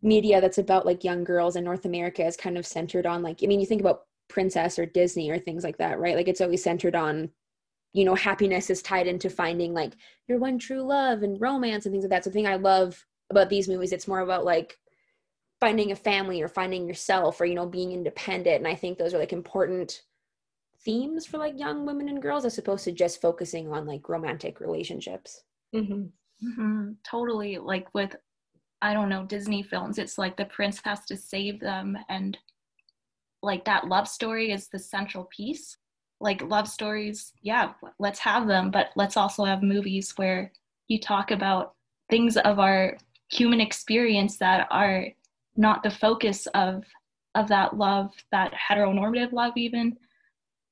media 0.05 0.41
that's 0.41 0.59
about 0.59 0.87
like 0.87 1.03
young 1.03 1.25
girls 1.25 1.57
in 1.57 1.65
North 1.65 1.85
America 1.85 2.25
is 2.25 2.37
kind 2.37 2.57
of 2.57 2.67
centered 2.67 3.07
on 3.07 3.23
like 3.23 3.41
I 3.43 3.47
mean 3.47 3.61
you 3.61 3.67
think 3.67 3.81
about 3.81 4.03
Princess 4.29 4.79
or 4.79 4.87
Disney 4.87 5.31
or 5.31 5.39
things 5.39 5.65
like 5.65 5.79
that, 5.79 5.99
right? 5.99 6.17
Like 6.17 6.29
it's 6.29 6.41
always 6.41 6.63
centered 6.63 6.95
on 6.95 7.31
you 7.93 8.05
know 8.05 8.15
happiness 8.15 8.71
is 8.71 8.83
tied 8.83 9.07
into 9.07 9.31
finding 9.31 9.75
like 9.75 9.95
your 10.29 10.39
one 10.39 10.59
true 10.59 10.83
love 10.83 11.23
and 11.23 11.41
romance 11.41 11.87
and 11.87 11.93
things 11.93 12.05
like 12.05 12.11
that. 12.11 12.25
So 12.25 12.31
the 12.31 12.35
thing 12.35 12.47
I 12.47 12.57
love 12.57 13.05
about 13.31 13.49
these 13.49 13.69
movies, 13.69 13.93
it's 13.93 14.09
more 14.09 14.21
about 14.21 14.45
like 14.45 14.79
finding 15.65 15.93
a 15.93 15.97
family 15.97 16.43
or 16.43 16.49
finding 16.49 16.87
yourself 16.87 17.41
or 17.41 17.47
you 17.47 17.55
know 17.55 17.67
being 17.67 17.93
independent 17.93 18.57
and 18.57 18.69
i 18.69 18.75
think 18.75 18.99
those 18.99 19.15
are 19.15 19.19
like 19.19 19.33
important 19.33 20.03
themes 20.85 21.25
for 21.25 21.39
like 21.39 21.59
young 21.59 21.87
women 21.87 22.09
and 22.11 22.21
girls 22.21 22.45
as 22.45 22.59
opposed 22.59 22.85
to 22.85 22.93
just 22.93 23.21
focusing 23.23 23.73
on 23.73 23.87
like 23.87 24.09
romantic 24.11 24.61
relationships 24.61 25.43
mm-hmm. 25.75 26.03
Mm-hmm. 26.47 26.91
totally 27.03 27.57
like 27.57 27.87
with 27.95 28.15
i 28.85 28.95
don't 28.95 29.09
know 29.09 29.25
disney 29.25 29.63
films 29.63 29.99
it's 29.99 30.19
like 30.19 30.37
the 30.37 30.45
prince 30.47 30.81
has 30.85 31.05
to 31.05 31.17
save 31.17 31.59
them 31.59 31.99
and 32.09 32.39
like 33.45 33.65
that 33.65 33.87
love 33.87 34.09
story 34.09 34.51
is 34.51 34.69
the 34.69 34.79
central 34.79 35.25
piece. 35.25 35.77
Like 36.21 36.41
love 36.43 36.69
stories 36.69 37.33
yeah 37.43 37.73
let's 37.99 38.21
have 38.21 38.47
them 38.47 38.71
but 38.71 38.91
let's 38.97 39.17
also 39.17 39.45
have 39.45 39.63
movies 39.63 40.15
where 40.17 40.51
you 40.89 40.99
talk 40.99 41.31
about 41.31 41.75
things 42.09 42.39
of 42.39 42.59
our 42.59 42.97
human 43.31 43.61
experience 43.61 44.39
that 44.39 44.67
are 44.71 45.09
not 45.57 45.83
the 45.83 45.91
focus 45.91 46.47
of 46.55 46.85
of 47.35 47.49
that 47.49 47.77
love 47.77 48.13
that 48.31 48.53
heteronormative 48.53 49.33
love 49.33 49.53
even. 49.57 49.97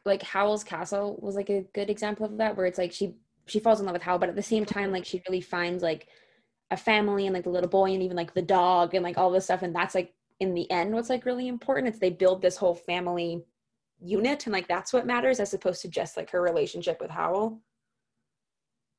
Like 0.06 0.22
howl's 0.22 0.64
castle 0.64 1.18
was 1.20 1.34
like 1.34 1.50
a 1.50 1.66
good 1.74 1.90
example 1.90 2.24
of 2.24 2.38
that 2.38 2.56
where 2.56 2.66
it's 2.66 2.78
like 2.78 2.92
she 2.92 3.14
she 3.46 3.60
falls 3.60 3.80
in 3.80 3.86
love 3.86 3.94
with 3.94 4.02
howl 4.02 4.18
but 4.18 4.28
at 4.28 4.36
the 4.36 4.42
same 4.42 4.64
time 4.64 4.92
like 4.92 5.04
she 5.04 5.22
really 5.28 5.40
finds 5.40 5.82
like 5.82 6.06
a 6.72 6.76
family 6.76 7.26
and 7.26 7.34
like 7.34 7.44
the 7.44 7.50
little 7.50 7.68
boy 7.68 7.92
and 7.92 8.02
even 8.02 8.16
like 8.16 8.34
the 8.34 8.42
dog 8.42 8.94
and 8.94 9.04
like 9.04 9.18
all 9.18 9.30
this 9.30 9.44
stuff 9.44 9.62
and 9.62 9.74
that's 9.74 9.94
like 9.94 10.12
in 10.40 10.54
the 10.54 10.68
end 10.70 10.92
what's 10.92 11.10
like 11.10 11.24
really 11.24 11.46
important 11.46 11.86
it's 11.86 11.98
they 11.98 12.10
build 12.10 12.42
this 12.42 12.56
whole 12.56 12.74
family 12.74 13.44
unit 14.00 14.44
and 14.46 14.52
like 14.52 14.66
that's 14.66 14.92
what 14.92 15.06
matters 15.06 15.38
as 15.38 15.54
opposed 15.54 15.80
to 15.82 15.88
just 15.88 16.16
like 16.16 16.30
her 16.30 16.42
relationship 16.42 17.00
with 17.00 17.10
Howl. 17.10 17.60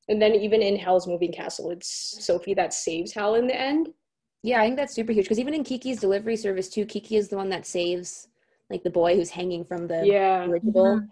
and 0.08 0.22
then 0.22 0.34
even 0.34 0.62
in 0.62 0.78
Howl's 0.78 1.06
moving 1.06 1.32
castle 1.32 1.70
it's 1.70 2.24
sophie 2.24 2.54
that 2.54 2.72
saves 2.72 3.12
howl 3.12 3.34
in 3.34 3.46
the 3.46 3.60
end 3.60 3.92
yeah, 4.44 4.60
I 4.60 4.66
think 4.66 4.76
that's 4.76 4.94
super 4.94 5.10
huge 5.10 5.24
because 5.24 5.40
even 5.40 5.54
in 5.54 5.64
Kiki's 5.64 6.00
delivery 6.00 6.36
service 6.36 6.68
too, 6.68 6.84
Kiki 6.84 7.16
is 7.16 7.28
the 7.30 7.36
one 7.36 7.48
that 7.48 7.64
saves 7.64 8.28
like 8.68 8.82
the 8.82 8.90
boy 8.90 9.16
who's 9.16 9.30
hanging 9.30 9.64
from 9.64 9.86
the 9.86 10.04
yeah. 10.04 10.46
Mm-hmm. 10.46 11.06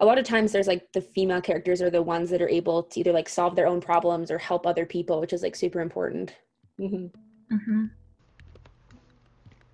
A 0.00 0.04
lot 0.04 0.18
of 0.18 0.24
times 0.24 0.52
there's 0.52 0.66
like 0.66 0.92
the 0.92 1.00
female 1.00 1.40
characters 1.40 1.80
are 1.80 1.90
the 1.90 2.02
ones 2.02 2.30
that 2.30 2.42
are 2.42 2.48
able 2.48 2.82
to 2.82 3.00
either 3.00 3.12
like 3.12 3.28
solve 3.28 3.54
their 3.54 3.66
own 3.66 3.80
problems 3.80 4.30
or 4.30 4.38
help 4.38 4.66
other 4.66 4.86
people, 4.86 5.20
which 5.20 5.32
is 5.32 5.42
like 5.42 5.54
super 5.54 5.80
important. 5.80 6.34
Mm-hmm. 6.80 7.54
Mm-hmm. 7.54 7.84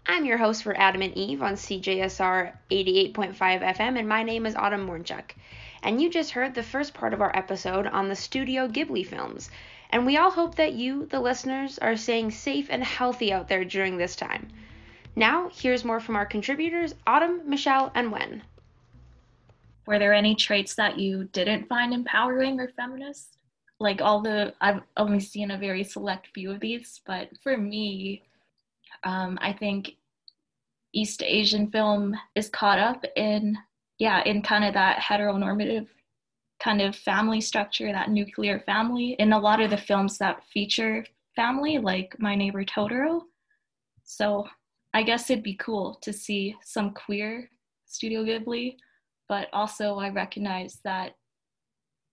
I'm 0.07 0.25
your 0.25 0.39
host 0.39 0.65
for 0.65 0.77
Adamant 0.77 1.15
Eve 1.17 1.41
on 1.41 1.55
CJSR 1.55 2.53
88.5 2.71 3.37
FM, 3.37 3.99
and 3.99 4.09
my 4.09 4.23
name 4.23 4.45
is 4.45 4.57
Autumn 4.57 4.87
Mornchuk. 4.87 5.31
And 5.83 6.03
you 6.03 6.11
just 6.11 6.33
heard 6.33 6.55
the 6.55 6.63
first 6.63 6.95
part 6.95 7.15
of 7.15 7.23
our 7.23 7.35
episode 7.37 7.87
on 7.87 8.09
the 8.09 8.17
Studio 8.17 8.67
Ghibli 8.67 9.07
films. 9.07 9.51
And 9.91 10.05
we 10.05 10.17
all 10.17 10.31
hope 10.31 10.57
that 10.57 10.73
you, 10.73 11.07
the 11.07 11.21
listeners, 11.21 11.79
are 11.79 11.97
staying 11.97 12.33
safe 12.33 12.67
and 12.71 12.83
healthy 12.83 13.33
out 13.33 13.49
there 13.49 13.65
during 13.65 13.97
this 13.97 14.17
time. 14.17 14.49
Now, 15.17 15.49
here's 15.53 15.85
more 15.85 16.01
from 16.01 16.17
our 16.17 16.27
contributors, 16.27 16.95
Autumn, 17.07 17.43
Michelle, 17.49 17.91
and 17.95 18.13
Wen. 18.13 18.43
Were 19.91 19.99
there 19.99 20.15
any 20.15 20.37
traits 20.37 20.77
that 20.77 21.01
you 21.01 21.25
didn't 21.33 21.69
find 21.69 21.93
empowering 21.93 22.61
or 22.61 22.69
feminist? 22.69 23.39
Like 23.81 24.01
all 24.01 24.23
the, 24.23 24.55
I've 24.61 24.83
only 24.97 25.19
seen 25.19 25.51
a 25.51 25.59
very 25.59 25.83
select 25.83 26.29
few 26.33 26.53
of 26.53 26.61
these, 26.61 27.01
but 27.05 27.29
for 27.43 27.57
me, 27.57 28.23
um, 29.03 29.37
I 29.43 29.53
think 29.53 29.97
East 30.93 31.25
Asian 31.25 31.73
film 31.73 32.15
is 32.37 32.49
caught 32.49 32.79
up 32.79 33.05
in, 33.17 33.59
yeah, 33.99 34.23
in 34.23 34.43
kind 34.43 34.65
of 34.65 34.75
that 34.75 35.01
heteronormative 35.01 35.89
kind 36.63 36.81
of 36.81 36.95
family 36.95 37.41
structure, 37.41 37.91
that 37.91 38.11
nuclear 38.11 38.61
family, 38.61 39.17
in 39.19 39.33
a 39.33 39.41
lot 39.41 39.61
of 39.61 39.71
the 39.71 39.77
films 39.77 40.19
that 40.19 40.45
feature 40.55 41.05
family, 41.35 41.79
like 41.79 42.15
My 42.21 42.37
Neighbor 42.37 42.65
Totoro. 42.65 43.23
So 44.05 44.47
I 44.95 45.03
guess 45.03 45.31
it'd 45.31 45.43
be 45.43 45.55
cool 45.57 45.99
to 46.03 46.13
see 46.13 46.55
some 46.63 46.93
queer 46.93 47.51
Studio 47.87 48.23
Ghibli, 48.23 48.77
but 49.31 49.49
also 49.55 49.97
I 49.97 50.11
recognize 50.11 50.81
that 50.85 51.15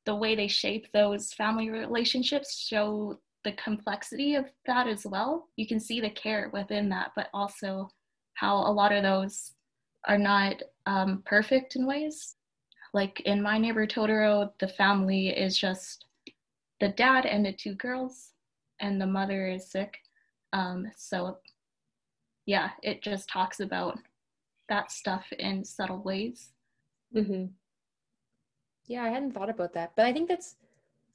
the 0.05 0.15
way 0.15 0.35
they 0.35 0.47
shape 0.47 0.87
those 0.93 1.33
family 1.33 1.69
relationships 1.69 2.65
show 2.65 3.19
the 3.43 3.51
complexity 3.51 4.35
of 4.35 4.45
that 4.65 4.87
as 4.87 5.05
well. 5.05 5.49
You 5.57 5.67
can 5.67 5.81
see 5.81 5.99
the 5.99 6.09
care 6.09 6.49
within 6.53 6.87
that, 6.89 7.11
but 7.17 7.27
also 7.33 7.89
how 8.35 8.55
a 8.55 8.71
lot 8.71 8.93
of 8.93 9.03
those 9.03 9.51
are 10.07 10.17
not 10.17 10.61
um, 10.85 11.23
perfect 11.25 11.75
in 11.75 11.85
ways 11.85 12.37
like 12.93 13.19
in 13.21 13.41
my 13.41 13.57
neighbor 13.57 13.85
Totoro, 13.85 14.51
the 14.59 14.67
family 14.67 15.29
is 15.29 15.57
just 15.57 16.05
the 16.79 16.89
dad 16.89 17.25
and 17.25 17.45
the 17.45 17.53
two 17.53 17.75
girls, 17.75 18.33
and 18.79 18.99
the 18.99 19.05
mother 19.05 19.47
is 19.47 19.69
sick. 19.69 19.97
Um, 20.53 20.91
so, 20.95 21.37
yeah, 22.45 22.71
it 22.81 23.03
just 23.03 23.29
talks 23.29 23.59
about 23.59 23.99
that 24.69 24.91
stuff 24.91 25.25
in 25.37 25.63
subtle 25.63 26.01
ways. 26.01 26.53
Mm-hmm. 27.13 27.45
Yeah, 28.85 29.03
I 29.03 29.09
hadn't 29.09 29.31
thought 29.33 29.49
about 29.49 29.73
that, 29.73 29.93
but 29.95 30.05
I 30.05 30.13
think 30.13 30.29
that's 30.29 30.55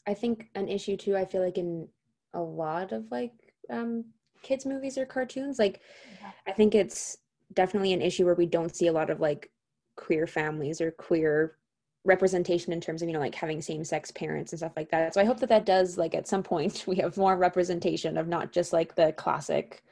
I 0.06 0.14
think 0.14 0.48
an 0.54 0.68
issue 0.68 0.96
too, 0.96 1.16
I 1.16 1.24
feel 1.24 1.42
like 1.42 1.58
in 1.58 1.88
a 2.34 2.40
lot 2.42 2.92
of 2.92 3.10
like 3.10 3.32
um 3.70 4.06
kids 4.42 4.66
movies 4.66 4.98
or 4.98 5.06
cartoons, 5.06 5.58
like 5.58 5.80
Yeah. 6.20 6.32
I 6.46 6.52
think 6.52 6.74
it's 6.74 7.18
definitely 7.54 7.92
an 7.92 8.02
issue 8.02 8.24
where 8.26 8.34
we 8.34 8.46
don't 8.46 8.74
see 8.74 8.88
a 8.88 8.92
lot 8.92 9.10
of 9.10 9.20
like 9.20 9.50
queer 9.96 10.26
families 10.26 10.80
or 10.80 10.90
queer 10.92 11.58
representation 12.04 12.72
in 12.72 12.80
terms 12.80 13.02
of 13.02 13.08
you 13.08 13.14
know 13.14 13.20
like 13.20 13.34
having 13.34 13.62
same 13.62 13.84
sex 13.84 14.10
parents 14.10 14.52
and 14.52 14.60
stuff 14.60 14.72
like 14.76 14.90
that. 14.90 15.14
So 15.14 15.20
I 15.20 15.24
hope 15.24 15.40
that 15.40 15.48
that 15.50 15.66
does 15.66 15.98
like 15.98 16.14
at 16.14 16.28
some 16.28 16.42
point 16.42 16.84
we 16.88 16.96
have 16.96 17.16
more 17.16 17.36
representation 17.36 18.18
of 18.18 18.28
not 18.28 18.52
just 18.52 18.72
like 18.72 18.94
the 18.96 19.12
classic 19.14 19.82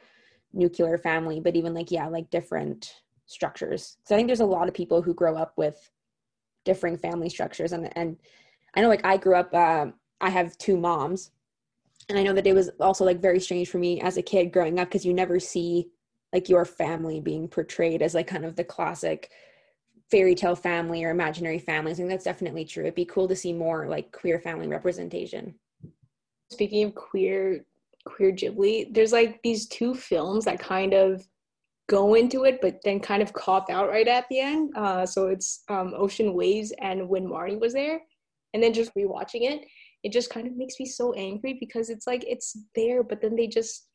nuclear 0.52 0.98
family, 0.98 1.40
but 1.40 1.56
even 1.56 1.74
like 1.74 1.90
yeah, 1.90 2.08
like 2.08 2.30
different 2.30 3.02
structures. 3.30 3.96
So 4.04 4.14
I 4.14 4.18
think 4.18 4.28
there's 4.28 4.40
a 4.40 4.46
lot 4.46 4.68
of 4.68 4.74
people 4.74 5.02
who 5.02 5.14
grow 5.14 5.36
up 5.36 5.52
with 5.56 5.90
differing 6.64 6.98
family 6.98 7.30
structures 7.30 7.72
and 7.72 7.90
and 7.96 8.16
I 8.74 8.82
know 8.82 8.88
like 8.88 9.04
I 9.04 9.16
grew 9.16 9.34
up 9.34 9.54
um 9.54 9.94
I 10.20 10.28
have 10.28 10.58
two 10.58 10.76
moms 10.76 11.30
and 12.08 12.18
I 12.18 12.22
know 12.22 12.34
that 12.34 12.46
it 12.46 12.54
was 12.54 12.70
also 12.80 13.04
like 13.04 13.20
very 13.20 13.40
strange 13.40 13.70
for 13.70 13.78
me 13.78 14.00
as 14.00 14.16
a 14.16 14.22
kid 14.22 14.52
growing 14.52 14.78
up 14.78 14.88
because 14.88 15.06
you 15.06 15.14
never 15.14 15.40
see 15.40 15.88
like 16.32 16.48
your 16.48 16.64
family 16.64 17.20
being 17.20 17.48
portrayed 17.48 18.02
as 18.02 18.14
like 18.14 18.26
kind 18.26 18.44
of 18.44 18.56
the 18.56 18.64
classic 18.64 19.30
fairy 20.10 20.34
tale 20.34 20.56
family 20.56 21.04
or 21.04 21.10
imaginary 21.10 21.58
families. 21.58 21.96
I 21.96 21.98
think 21.98 22.10
that's 22.10 22.24
definitely 22.24 22.64
true. 22.64 22.82
It'd 22.82 22.94
be 22.96 23.04
cool 23.04 23.28
to 23.28 23.36
see 23.36 23.52
more 23.52 23.86
like 23.86 24.12
queer 24.12 24.40
family 24.40 24.66
representation. 24.66 25.54
Speaking 26.50 26.84
of 26.84 26.94
queer 26.94 27.64
queer 28.04 28.32
Ghibli, 28.32 28.92
there's 28.92 29.12
like 29.12 29.40
these 29.42 29.66
two 29.68 29.94
films 29.94 30.44
that 30.44 30.58
kind 30.58 30.94
of 30.94 31.26
go 31.90 32.14
into 32.14 32.44
it, 32.44 32.60
but 32.62 32.78
then 32.84 33.00
kind 33.00 33.20
of 33.20 33.32
cop 33.32 33.68
out 33.68 33.88
right 33.88 34.06
at 34.06 34.24
the 34.30 34.38
end. 34.38 34.72
Uh, 34.76 35.04
so 35.04 35.26
it's 35.26 35.64
um, 35.68 35.92
Ocean 35.96 36.34
Waves 36.34 36.72
and 36.80 37.08
When 37.08 37.26
Marnie 37.26 37.60
Was 37.60 37.72
There, 37.72 38.00
and 38.54 38.62
then 38.62 38.72
just 38.72 38.94
rewatching 38.94 39.42
it, 39.42 39.66
it 40.04 40.12
just 40.12 40.30
kind 40.30 40.46
of 40.46 40.56
makes 40.56 40.78
me 40.78 40.86
so 40.86 41.12
angry 41.14 41.56
because 41.58 41.90
it's 41.90 42.06
like 42.06 42.24
it's 42.26 42.56
there, 42.76 43.02
but 43.02 43.20
then 43.20 43.34
they 43.34 43.48
just 43.48 43.88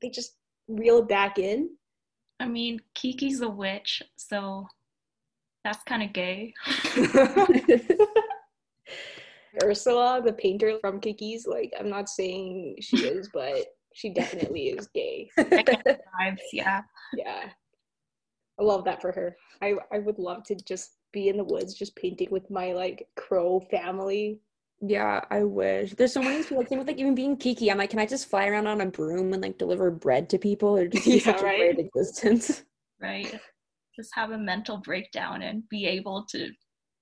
they 0.00 0.08
just 0.08 0.36
reel 0.66 0.98
it 0.98 1.08
back 1.08 1.38
in. 1.38 1.68
I 2.40 2.46
mean, 2.46 2.80
Kiki's 2.94 3.42
a 3.42 3.48
witch, 3.50 4.02
so 4.16 4.66
that's 5.62 5.82
kind 5.84 6.02
of 6.02 6.14
gay. 6.14 6.54
Ursula, 9.62 10.22
the 10.24 10.32
painter 10.32 10.78
from 10.80 11.00
Kiki's, 11.00 11.46
like 11.46 11.74
I'm 11.78 11.90
not 11.90 12.08
saying 12.08 12.76
she 12.80 12.96
is, 13.04 13.28
but 13.32 13.66
she 13.94 14.12
definitely 14.12 14.68
is 14.68 14.88
gay. 14.94 15.28
Yeah. 16.52 16.82
Yeah. 17.16 17.50
I 18.58 18.62
love 18.62 18.84
that 18.84 19.00
for 19.00 19.12
her. 19.12 19.36
I 19.62 19.74
I 19.92 19.98
would 19.98 20.18
love 20.18 20.44
to 20.44 20.54
just 20.54 20.96
be 21.12 21.28
in 21.28 21.36
the 21.36 21.44
woods 21.44 21.74
just 21.74 21.96
painting 21.96 22.28
with 22.30 22.50
my 22.50 22.72
like 22.72 23.08
crow 23.16 23.60
family. 23.70 24.40
yeah, 24.82 25.24
I 25.30 25.44
wish. 25.44 25.94
There's 25.94 26.12
so 26.12 26.22
many 26.22 26.42
people 26.42 26.58
like 26.58 26.68
same 26.68 26.78
with 26.78 26.88
like 26.88 26.98
even 26.98 27.14
being 27.14 27.36
Kiki. 27.36 27.70
I'm 27.70 27.78
like, 27.78 27.90
can 27.90 27.98
I 27.98 28.06
just 28.06 28.28
fly 28.30 28.46
around 28.46 28.66
on 28.66 28.80
a 28.80 28.86
broom 28.86 29.32
and 29.32 29.42
like 29.42 29.58
deliver 29.58 29.90
bread 29.90 30.28
to 30.30 30.38
people 30.38 30.76
or 30.76 30.86
just 30.88 31.04
be 31.04 31.18
Yeah, 31.18 31.18
such 31.18 31.42
right. 31.42 31.54
a 31.54 31.74
great 31.74 31.78
existence? 31.86 32.62
Right. 33.02 33.32
Just 33.96 34.10
have 34.14 34.30
a 34.30 34.36
mental 34.38 34.76
breakdown 34.76 35.40
and 35.42 35.66
be 35.70 35.86
able 35.86 36.26
to 36.32 36.50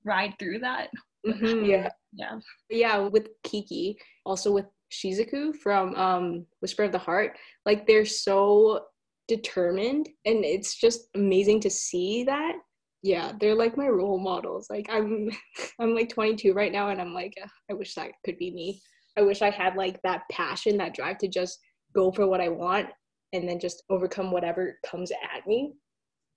ride 0.04 0.34
through 0.38 0.60
that. 0.60 0.90
Mhm, 1.26 1.66
Yeah. 1.68 1.88
Yeah. 2.14 2.38
Yeah, 2.70 2.98
with 3.08 3.28
Kiki, 3.42 3.98
also 4.24 4.52
with 4.52 4.66
Shizuku 4.90 5.54
from 5.56 5.94
um 5.94 6.46
Whisper 6.60 6.84
of 6.84 6.92
the 6.92 6.98
Heart, 6.98 7.36
like 7.66 7.86
they're 7.86 8.06
so 8.06 8.86
determined 9.26 10.08
and 10.24 10.44
it's 10.44 10.74
just 10.74 11.08
amazing 11.14 11.60
to 11.60 11.70
see 11.70 12.24
that. 12.24 12.54
Yeah, 13.02 13.32
they're 13.38 13.54
like 13.54 13.76
my 13.76 13.86
role 13.88 14.18
models. 14.18 14.68
Like 14.70 14.86
I'm 14.90 15.30
I'm 15.80 15.94
like 15.94 16.08
22 16.08 16.52
right 16.52 16.72
now 16.72 16.88
and 16.88 17.00
I'm 17.00 17.14
like 17.14 17.34
I 17.70 17.74
wish 17.74 17.94
that 17.94 18.10
could 18.24 18.38
be 18.38 18.50
me. 18.50 18.80
I 19.16 19.22
wish 19.22 19.42
I 19.42 19.50
had 19.50 19.76
like 19.76 20.00
that 20.02 20.22
passion, 20.30 20.76
that 20.78 20.94
drive 20.94 21.18
to 21.18 21.28
just 21.28 21.58
go 21.94 22.12
for 22.12 22.26
what 22.26 22.40
I 22.40 22.48
want 22.48 22.88
and 23.32 23.48
then 23.48 23.58
just 23.58 23.82
overcome 23.90 24.30
whatever 24.30 24.78
comes 24.86 25.10
at 25.10 25.46
me. 25.46 25.74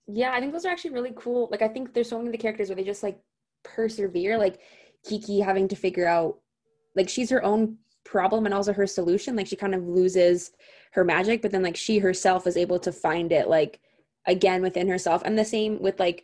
Yeah, 0.07 0.31
I 0.31 0.39
think 0.39 0.51
those 0.51 0.65
are 0.65 0.71
actually 0.71 0.93
really 0.93 1.13
cool. 1.15 1.47
Like 1.51 1.61
I 1.61 1.67
think 1.67 1.93
there's 1.93 2.09
so 2.09 2.17
many 2.17 2.29
of 2.29 2.31
the 2.33 2.37
characters 2.37 2.69
where 2.69 2.75
they 2.75 2.83
just 2.83 3.03
like 3.03 3.19
persevere, 3.63 4.37
like 4.37 4.59
Kiki 5.07 5.39
having 5.39 5.67
to 5.69 5.75
figure 5.75 6.07
out 6.07 6.39
like 6.95 7.07
she's 7.07 7.29
her 7.29 7.43
own 7.43 7.77
problem 8.03 8.45
and 8.45 8.53
also 8.53 8.73
her 8.73 8.87
solution. 8.87 9.35
Like 9.35 9.47
she 9.47 9.55
kind 9.55 9.75
of 9.75 9.87
loses 9.87 10.51
her 10.93 11.03
magic, 11.03 11.41
but 11.41 11.51
then 11.51 11.63
like 11.63 11.75
she 11.77 11.99
herself 11.99 12.47
is 12.47 12.57
able 12.57 12.79
to 12.79 12.91
find 12.91 13.31
it 13.31 13.47
like 13.47 13.79
again 14.27 14.61
within 14.61 14.87
herself. 14.87 15.21
And 15.25 15.37
the 15.37 15.45
same 15.45 15.81
with 15.81 15.99
like 15.99 16.23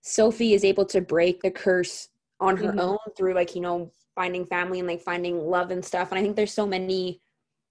Sophie 0.00 0.54
is 0.54 0.64
able 0.64 0.84
to 0.86 1.00
break 1.00 1.42
the 1.42 1.50
curse 1.50 2.08
on 2.40 2.56
her 2.56 2.72
Mhm. 2.72 2.80
own 2.80 2.98
through 3.16 3.34
like, 3.34 3.54
you 3.54 3.60
know, 3.60 3.90
finding 4.14 4.44
family 4.44 4.78
and 4.78 4.88
like 4.88 5.00
finding 5.00 5.38
love 5.38 5.70
and 5.70 5.84
stuff. 5.84 6.10
And 6.10 6.18
I 6.18 6.22
think 6.22 6.36
there's 6.36 6.52
so 6.52 6.66
many 6.66 7.20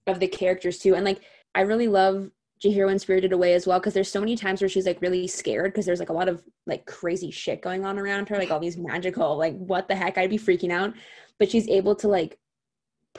of 0.06 0.20
the 0.20 0.28
characters 0.28 0.78
too. 0.78 0.94
And 0.94 1.04
like 1.04 1.20
I 1.54 1.62
really 1.62 1.88
love 1.88 2.30
Chihiro 2.62 2.90
in 2.90 2.98
Spirited 2.98 3.32
Away 3.32 3.54
as 3.54 3.66
well 3.66 3.78
because 3.78 3.94
there's 3.94 4.10
so 4.10 4.20
many 4.20 4.36
times 4.36 4.60
where 4.60 4.68
she's 4.68 4.86
like 4.86 5.00
really 5.00 5.26
scared 5.26 5.72
because 5.72 5.86
there's 5.86 6.00
like 6.00 6.08
a 6.08 6.14
lot 6.14 6.28
of 6.28 6.42
like 6.66 6.86
crazy 6.86 7.30
shit 7.30 7.62
going 7.62 7.84
on 7.84 7.98
around 7.98 8.28
her, 8.28 8.36
like 8.36 8.50
all 8.50 8.58
these 8.60 8.76
magical, 8.76 9.36
like 9.36 9.56
what 9.56 9.86
the 9.88 9.94
heck, 9.94 10.18
I'd 10.18 10.30
be 10.30 10.38
freaking 10.38 10.72
out. 10.72 10.92
But 11.38 11.50
she's 11.50 11.68
able 11.68 11.94
to 11.96 12.08
like 12.08 12.36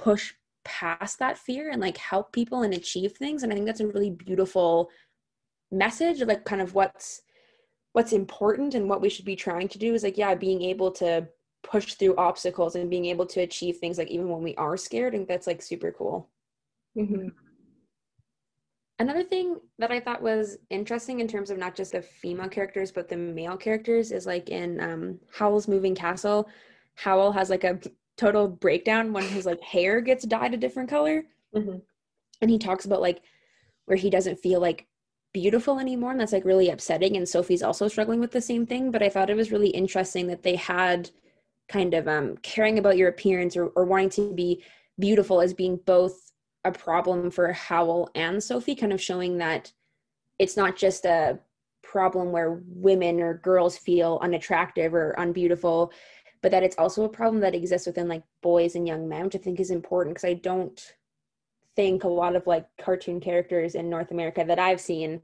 push 0.03 0.33
past 0.63 1.19
that 1.19 1.37
fear 1.37 1.71
and 1.71 1.81
like 1.81 1.97
help 1.97 2.31
people 2.31 2.61
and 2.63 2.73
achieve 2.73 3.13
things. 3.13 3.43
And 3.43 3.51
I 3.51 3.55
think 3.55 3.65
that's 3.65 3.79
a 3.79 3.87
really 3.87 4.11
beautiful 4.11 4.89
message 5.71 6.21
of 6.21 6.27
like 6.27 6.45
kind 6.45 6.61
of 6.61 6.73
what's 6.73 7.21
what's 7.93 8.13
important 8.13 8.75
and 8.75 8.87
what 8.87 9.01
we 9.01 9.09
should 9.09 9.25
be 9.25 9.35
trying 9.35 9.67
to 9.67 9.77
do 9.77 9.93
is 9.93 10.03
like 10.03 10.17
yeah, 10.17 10.35
being 10.35 10.61
able 10.61 10.91
to 10.91 11.27
push 11.63 11.93
through 11.95 12.15
obstacles 12.15 12.75
and 12.75 12.89
being 12.89 13.05
able 13.05 13.25
to 13.25 13.41
achieve 13.41 13.77
things 13.77 13.97
like 13.97 14.09
even 14.09 14.29
when 14.29 14.41
we 14.41 14.55
are 14.55 14.77
scared. 14.77 15.13
I 15.13 15.17
think 15.17 15.27
that's 15.27 15.47
like 15.47 15.61
super 15.61 15.91
cool. 15.91 16.29
Mhm. 16.97 17.31
Another 18.99 19.23
thing 19.23 19.57
that 19.77 19.91
I 19.91 20.01
thought 20.01 20.21
was 20.21 20.57
interesting 20.69 21.21
in 21.21 21.27
terms 21.27 21.49
of 21.49 21.57
not 21.57 21.73
just 21.73 21.93
the 21.93 22.01
female 22.01 22.49
characters 22.49 22.91
but 22.91 23.07
the 23.07 23.17
male 23.17 23.57
characters 23.57 24.11
is 24.11 24.25
like 24.25 24.49
in 24.49 24.79
um, 24.81 25.19
Howl's 25.33 25.67
Moving 25.67 25.95
Castle, 25.95 26.49
Howl 26.95 27.31
has 27.31 27.49
like 27.49 27.63
a 27.63 27.79
total 28.19 28.47
breakdown 28.47 29.13
when 29.13 29.23
his 29.23 29.45
like 29.45 29.61
hair 29.61 30.01
gets 30.01 30.25
dyed 30.25 30.53
a 30.53 30.57
different 30.57 30.89
color, 30.89 31.23
Mhm. 31.55 31.81
and 32.41 32.51
he 32.51 32.59
talks 32.59 32.85
about 32.85 33.01
like 33.01 33.21
where 33.85 33.97
he 33.97 34.09
doesn't 34.09 34.39
feel 34.39 34.59
like 34.59 34.85
beautiful 35.33 35.79
anymore, 35.79 36.11
and 36.11 36.19
that's 36.19 36.33
like 36.33 36.45
really 36.45 36.69
upsetting. 36.69 37.15
And 37.15 37.27
Sophie's 37.27 37.63
also 37.63 37.87
struggling 37.87 38.19
with 38.19 38.31
the 38.31 38.41
same 38.41 38.65
thing. 38.65 38.91
But 38.91 39.03
I 39.03 39.09
thought 39.09 39.29
it 39.29 39.37
was 39.37 39.51
really 39.51 39.69
interesting 39.69 40.27
that 40.27 40.43
they 40.43 40.55
had 40.55 41.09
kind 41.69 41.93
of 41.93 42.07
um, 42.07 42.35
caring 42.37 42.79
about 42.79 42.97
your 42.97 43.09
appearance 43.09 43.55
or, 43.55 43.67
or 43.67 43.85
wanting 43.85 44.09
to 44.09 44.33
be 44.33 44.63
beautiful 44.99 45.39
as 45.39 45.53
being 45.53 45.77
both 45.85 46.31
a 46.65 46.71
problem 46.71 47.31
for 47.31 47.53
Howl 47.53 48.09
and 48.15 48.43
Sophie, 48.43 48.75
kind 48.75 48.91
of 48.91 49.01
showing 49.01 49.37
that 49.37 49.71
it's 50.39 50.57
not 50.57 50.75
just 50.75 51.05
a 51.05 51.39
problem 51.83 52.31
where 52.31 52.61
women 52.67 53.21
or 53.21 53.35
girls 53.35 53.77
feel 53.77 54.19
unattractive 54.21 54.93
or 54.93 55.15
unbeautiful, 55.17 55.91
but 56.41 56.51
that 56.51 56.63
it's 56.63 56.77
also 56.77 57.03
a 57.03 57.09
problem 57.09 57.41
that 57.41 57.55
exists 57.55 57.87
within 57.87 58.07
like 58.07 58.23
boys 58.41 58.75
and 58.75 58.87
young 58.87 59.07
men, 59.09 59.25
which 59.25 59.35
I 59.35 59.39
think 59.39 59.59
is 59.59 59.71
important 59.71 60.15
because 60.15 60.29
I 60.29 60.33
don't 60.35 60.95
think 61.75 62.03
a 62.03 62.07
lot 62.09 62.35
of 62.35 62.47
like 62.47 62.65
cartoon 62.77 63.19
characters 63.19 63.75
in 63.75 63.89
North 63.89 64.11
America 64.11 64.43
that 64.45 64.59
I've 64.59 64.81
seen 64.81 65.21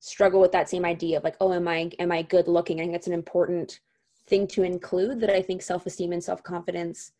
struggle 0.00 0.40
with 0.40 0.52
that 0.52 0.68
same 0.68 0.84
idea 0.84 1.18
of 1.18 1.24
like, 1.24 1.36
oh, 1.40 1.52
am 1.52 1.68
I 1.68 1.90
am 1.98 2.12
I 2.12 2.22
good 2.22 2.48
looking? 2.48 2.78
I 2.80 2.82
think 2.82 2.92
that's 2.92 3.06
an 3.06 3.12
important 3.14 3.80
thing 4.26 4.46
to 4.48 4.62
include 4.62 5.20
that 5.20 5.30
I 5.30 5.42
think 5.42 5.62
self-esteem 5.62 6.12
and 6.12 6.22
self-confidence 6.22 7.12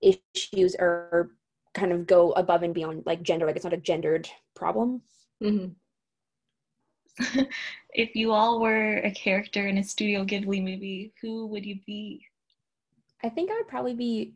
issues 0.00 0.74
are 0.76 1.30
kind 1.74 1.92
of 1.92 2.06
go 2.06 2.32
above 2.32 2.62
and 2.62 2.74
beyond 2.74 3.02
like 3.06 3.22
gender 3.22 3.46
like 3.46 3.56
it's 3.56 3.64
not 3.64 3.72
a 3.72 3.78
gendered 3.78 4.28
problem 4.54 5.02
Mhm. 5.42 5.74
if 7.94 8.14
you 8.14 8.32
all 8.32 8.60
were 8.60 8.98
a 8.98 9.10
character 9.10 9.66
in 9.66 9.78
a 9.78 9.84
Studio 9.84 10.24
Ghibli 10.24 10.62
movie, 10.62 11.12
who 11.20 11.46
would 11.46 11.64
you 11.64 11.78
be? 11.86 12.26
I 13.24 13.28
think 13.28 13.50
i 13.50 13.54
would 13.54 13.68
probably 13.68 13.94
be 13.94 14.34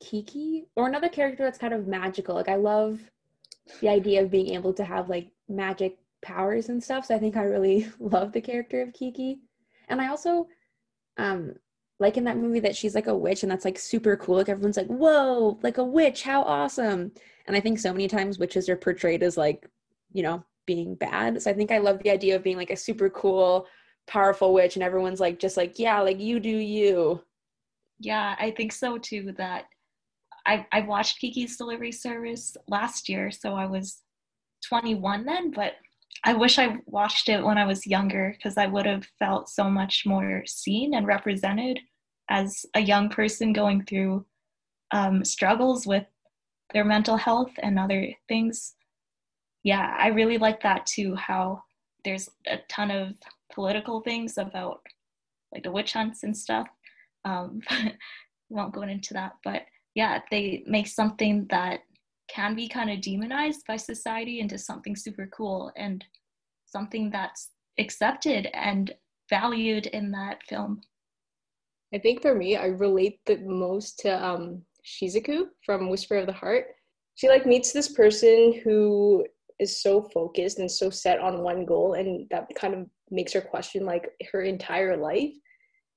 kiki 0.00 0.66
or 0.76 0.86
another 0.86 1.08
character 1.08 1.44
that's 1.44 1.58
kind 1.58 1.74
of 1.74 1.86
magical. 1.86 2.34
Like 2.34 2.48
i 2.48 2.56
love 2.56 3.00
the 3.80 3.88
idea 3.88 4.22
of 4.22 4.30
being 4.30 4.54
able 4.54 4.72
to 4.74 4.84
have 4.84 5.08
like 5.08 5.28
magic 5.48 5.98
powers 6.22 6.68
and 6.68 6.82
stuff. 6.82 7.06
So 7.06 7.14
i 7.14 7.18
think 7.18 7.36
i 7.36 7.42
really 7.42 7.88
love 7.98 8.32
the 8.32 8.40
character 8.40 8.82
of 8.82 8.92
kiki. 8.92 9.40
And 9.88 10.00
i 10.00 10.08
also 10.08 10.48
um 11.16 11.54
like 11.98 12.18
in 12.18 12.24
that 12.24 12.36
movie 12.36 12.60
that 12.60 12.76
she's 12.76 12.94
like 12.94 13.06
a 13.06 13.16
witch 13.16 13.42
and 13.42 13.50
that's 13.50 13.64
like 13.64 13.78
super 13.78 14.16
cool. 14.16 14.36
Like 14.36 14.48
everyone's 14.48 14.76
like 14.76 14.88
whoa 14.88 15.58
like 15.62 15.78
a 15.78 15.84
witch 15.84 16.22
how 16.22 16.42
awesome. 16.42 17.12
And 17.46 17.56
i 17.56 17.60
think 17.60 17.78
so 17.78 17.92
many 17.92 18.08
times 18.08 18.38
witches 18.38 18.68
are 18.68 18.76
portrayed 18.76 19.22
as 19.22 19.36
like 19.36 19.68
you 20.12 20.22
know 20.22 20.44
being 20.66 20.94
bad. 20.94 21.40
So 21.42 21.50
i 21.50 21.54
think 21.54 21.70
i 21.70 21.78
love 21.78 22.02
the 22.02 22.10
idea 22.10 22.36
of 22.36 22.42
being 22.42 22.56
like 22.56 22.70
a 22.70 22.76
super 22.76 23.08
cool 23.10 23.66
powerful 24.06 24.54
witch 24.54 24.76
and 24.76 24.84
everyone's 24.84 25.18
like 25.18 25.40
just 25.40 25.56
like 25.56 25.80
yeah 25.80 26.00
like 26.00 26.20
you 26.20 26.38
do 26.38 26.48
you 26.48 27.20
Yeah, 27.98 28.36
I 28.38 28.50
think 28.50 28.72
so 28.72 28.98
too. 28.98 29.32
That 29.38 29.64
I 30.46 30.66
I 30.72 30.80
watched 30.82 31.20
Kiki's 31.20 31.56
Delivery 31.56 31.92
Service 31.92 32.56
last 32.68 33.08
year, 33.08 33.30
so 33.30 33.54
I 33.54 33.66
was 33.66 34.02
21 34.68 35.24
then. 35.24 35.50
But 35.50 35.74
I 36.24 36.34
wish 36.34 36.58
I 36.58 36.76
watched 36.86 37.28
it 37.28 37.44
when 37.44 37.58
I 37.58 37.66
was 37.66 37.86
younger 37.86 38.34
because 38.36 38.56
I 38.56 38.66
would 38.66 38.86
have 38.86 39.06
felt 39.18 39.48
so 39.48 39.70
much 39.70 40.04
more 40.06 40.42
seen 40.46 40.94
and 40.94 41.06
represented 41.06 41.78
as 42.28 42.64
a 42.74 42.80
young 42.80 43.08
person 43.08 43.52
going 43.52 43.84
through 43.84 44.24
um, 44.92 45.24
struggles 45.24 45.86
with 45.86 46.04
their 46.72 46.84
mental 46.84 47.16
health 47.16 47.52
and 47.62 47.78
other 47.78 48.08
things. 48.28 48.74
Yeah, 49.62 49.94
I 49.98 50.08
really 50.08 50.38
like 50.38 50.62
that 50.62 50.86
too. 50.86 51.14
How 51.14 51.62
there's 52.04 52.28
a 52.46 52.58
ton 52.68 52.90
of 52.90 53.14
political 53.52 54.00
things 54.00 54.38
about 54.38 54.80
like 55.52 55.62
the 55.62 55.72
witch 55.72 55.92
hunts 55.92 56.22
and 56.22 56.36
stuff. 56.36 56.68
Um, 57.26 57.60
won't 58.48 58.74
go 58.74 58.82
into 58.82 59.12
that, 59.14 59.32
but 59.44 59.62
yeah, 59.94 60.20
they 60.30 60.62
make 60.66 60.86
something 60.86 61.46
that 61.50 61.80
can 62.28 62.54
be 62.54 62.68
kind 62.68 62.90
of 62.90 63.00
demonized 63.00 63.62
by 63.66 63.76
society 63.76 64.40
into 64.40 64.58
something 64.58 64.94
super 64.96 65.28
cool 65.36 65.72
and 65.76 66.04
something 66.66 67.10
that's 67.10 67.50
accepted 67.78 68.48
and 68.54 68.92
valued 69.30 69.86
in 69.86 70.10
that 70.12 70.42
film. 70.48 70.80
I 71.94 71.98
think 71.98 72.22
for 72.22 72.34
me, 72.34 72.56
I 72.56 72.66
relate 72.66 73.20
the 73.26 73.38
most 73.38 73.98
to 74.00 74.24
um, 74.24 74.62
Shizuku 74.84 75.46
from 75.64 75.88
Whisper 75.88 76.16
of 76.16 76.26
the 76.26 76.32
Heart. 76.32 76.66
She 77.14 77.28
like 77.28 77.46
meets 77.46 77.72
this 77.72 77.88
person 77.88 78.60
who 78.62 79.24
is 79.58 79.82
so 79.82 80.02
focused 80.12 80.58
and 80.58 80.70
so 80.70 80.90
set 80.90 81.20
on 81.20 81.42
one 81.42 81.64
goal, 81.64 81.94
and 81.94 82.28
that 82.30 82.48
kind 82.58 82.74
of 82.74 82.86
makes 83.10 83.32
her 83.32 83.40
question 83.40 83.86
like 83.86 84.10
her 84.32 84.42
entire 84.42 84.96
life. 84.96 85.32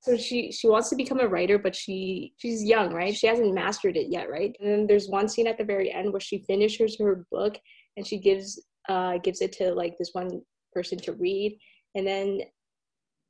So 0.01 0.15
she 0.15 0.51
she 0.51 0.67
wants 0.67 0.89
to 0.89 0.95
become 0.95 1.19
a 1.19 1.27
writer, 1.27 1.59
but 1.59 1.75
she 1.75 2.33
she's 2.37 2.63
young, 2.63 2.93
right? 2.93 3.15
She 3.15 3.27
hasn't 3.27 3.53
mastered 3.53 3.97
it 3.97 4.07
yet, 4.09 4.29
right? 4.29 4.55
And 4.59 4.69
then 4.69 4.87
there's 4.87 5.09
one 5.09 5.27
scene 5.27 5.47
at 5.47 5.57
the 5.57 5.65
very 5.65 5.91
end 5.91 6.11
where 6.13 6.21
she 6.21 6.43
finishes 6.47 6.97
her 6.99 7.25
book 7.31 7.57
and 7.97 8.07
she 8.07 8.17
gives 8.17 8.61
uh 8.87 9.17
gives 9.17 9.41
it 9.41 9.51
to 9.53 9.73
like 9.73 9.97
this 9.97 10.11
one 10.13 10.41
person 10.73 10.97
to 10.99 11.13
read, 11.13 11.57
and 11.95 12.07
then 12.07 12.41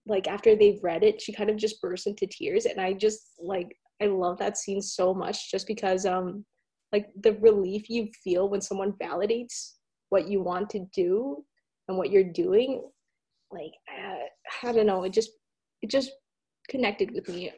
like 0.05 0.27
after 0.27 0.55
they've 0.55 0.83
read 0.83 1.03
it, 1.03 1.21
she 1.21 1.33
kind 1.33 1.49
of 1.49 1.57
just 1.57 1.81
bursts 1.81 2.07
into 2.07 2.27
tears, 2.27 2.65
and 2.65 2.79
I 2.79 2.93
just 2.93 3.33
like 3.41 3.75
I 4.01 4.05
love 4.05 4.37
that 4.37 4.57
scene 4.57 4.81
so 4.81 5.13
much 5.13 5.49
just 5.51 5.65
because 5.67 6.05
um 6.05 6.45
like 6.91 7.07
the 7.21 7.33
relief 7.33 7.89
you 7.89 8.09
feel 8.23 8.49
when 8.49 8.61
someone 8.61 8.93
validates 9.01 9.73
what 10.09 10.27
you 10.27 10.41
want 10.41 10.69
to 10.71 10.85
do 10.93 11.43
and 11.87 11.97
what 11.97 12.09
you're 12.11 12.23
doing 12.23 12.83
like 13.51 13.71
uh, 13.87 14.67
I 14.67 14.71
don't 14.71 14.87
know 14.87 15.03
it 15.03 15.13
just 15.13 15.31
it 15.81 15.89
just 15.89 16.11
connected 16.69 17.11
with 17.11 17.27
me. 17.29 17.51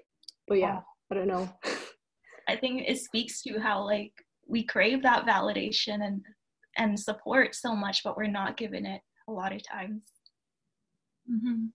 But 0.47 0.59
yeah, 0.59 0.81
I 1.11 1.15
don't 1.15 1.27
know. 1.27 1.49
I 2.49 2.55
think 2.55 2.83
it 2.87 2.99
speaks 2.99 3.41
to 3.43 3.59
how 3.59 3.83
like 3.83 4.13
we 4.47 4.63
crave 4.63 5.03
that 5.03 5.25
validation 5.25 6.05
and 6.05 6.21
and 6.77 6.99
support 6.99 7.53
so 7.53 7.75
much, 7.75 8.01
but 8.03 8.17
we're 8.17 8.27
not 8.27 8.57
given 8.57 8.85
it 8.85 9.01
a 9.27 9.31
lot 9.31 9.53
of 9.53 9.61
times. 9.67 10.01
Mm-hmm. 11.29 11.65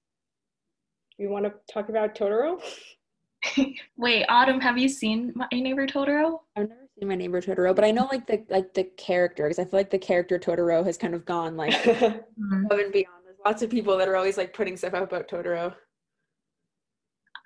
You 1.19 1.31
want 1.31 1.45
to 1.47 1.53
talk 1.73 1.89
about 1.89 2.15
Totoro? 2.15 2.61
Wait, 3.97 4.25
Autumn, 4.29 4.61
have 4.61 4.79
you 4.79 4.89
seen 4.89 5.33
My 5.35 5.49
Neighbor 5.53 5.87
Totoro? 5.87 6.41
I've 6.57 6.69
never 6.69 6.89
seen 6.99 7.09
My 7.09 7.15
Neighbor 7.15 7.41
Totoro, 7.41 7.75
but 7.75 7.85
I 7.85 7.91
know 7.91 8.09
like 8.11 8.27
the 8.27 8.45
like 8.49 8.75
the 8.75 8.85
character 8.85 9.45
because 9.45 9.59
I 9.59 9.65
feel 9.65 9.79
like 9.81 9.91
the 9.91 9.99
character 9.99 10.39
Totoro 10.39 10.85
has 10.85 10.97
kind 10.99 11.15
of 11.15 11.25
gone 11.25 11.57
like 11.57 11.87
above 11.87 12.23
and 12.43 12.93
beyond. 12.93 13.25
There's 13.25 13.39
lots 13.45 13.63
of 13.63 13.71
people 13.71 13.97
that 13.99 14.09
are 14.09 14.17
always 14.17 14.37
like 14.37 14.53
putting 14.53 14.77
stuff 14.77 14.95
out 14.95 15.03
about 15.03 15.29
Totoro. 15.29 15.75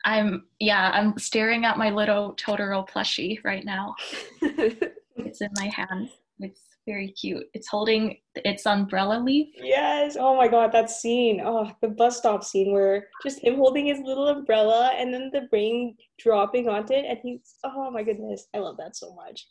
I'm 0.04 0.44
yeah, 0.58 0.90
I'm 0.94 1.18
staring 1.18 1.64
at 1.64 1.78
my 1.78 1.90
little 1.90 2.34
Totoro 2.34 2.88
plushie 2.88 3.38
right 3.44 3.64
now. 3.64 3.94
it's 4.42 5.40
in 5.40 5.50
my 5.56 5.66
hand. 5.66 6.10
It's 6.38 6.60
very 6.86 7.08
cute. 7.08 7.44
It's 7.52 7.68
holding 7.68 8.16
its 8.34 8.66
umbrella 8.66 9.20
leaf. 9.22 9.48
Yes. 9.56 10.16
Oh 10.18 10.36
my 10.36 10.48
god, 10.48 10.72
that 10.72 10.90
scene. 10.90 11.40
Oh, 11.44 11.70
the 11.82 11.88
bus 11.88 12.18
stop 12.18 12.42
scene 12.42 12.72
where 12.72 13.08
just 13.22 13.44
him 13.44 13.56
holding 13.56 13.86
his 13.86 14.00
little 14.00 14.28
umbrella 14.28 14.92
and 14.96 15.12
then 15.12 15.30
the 15.32 15.48
rain 15.52 15.96
dropping 16.18 16.68
onto 16.68 16.94
it 16.94 17.04
and 17.06 17.18
he's 17.22 17.56
oh 17.64 17.90
my 17.90 18.02
goodness. 18.02 18.46
I 18.54 18.58
love 18.58 18.76
that 18.78 18.96
so 18.96 19.14
much. 19.14 19.46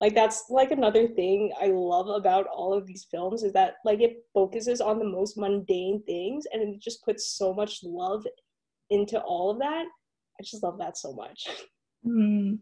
Like 0.00 0.14
that's 0.14 0.46
like 0.50 0.70
another 0.70 1.06
thing 1.08 1.52
I 1.60 1.68
love 1.68 2.08
about 2.08 2.46
all 2.46 2.74
of 2.74 2.86
these 2.86 3.06
films 3.10 3.42
is 3.42 3.52
that 3.52 3.74
like 3.84 4.00
it 4.00 4.24
focuses 4.32 4.80
on 4.80 4.98
the 4.98 5.04
most 5.04 5.38
mundane 5.38 6.02
things 6.04 6.44
and 6.52 6.62
it 6.62 6.80
just 6.80 7.04
puts 7.04 7.36
so 7.38 7.54
much 7.54 7.80
love 7.84 8.26
into 8.90 9.20
all 9.20 9.50
of 9.50 9.58
that. 9.58 9.84
I 10.38 10.42
just 10.42 10.62
love 10.62 10.78
that 10.78 10.96
so 10.96 11.12
much. 11.12 11.48
Mm. 12.06 12.58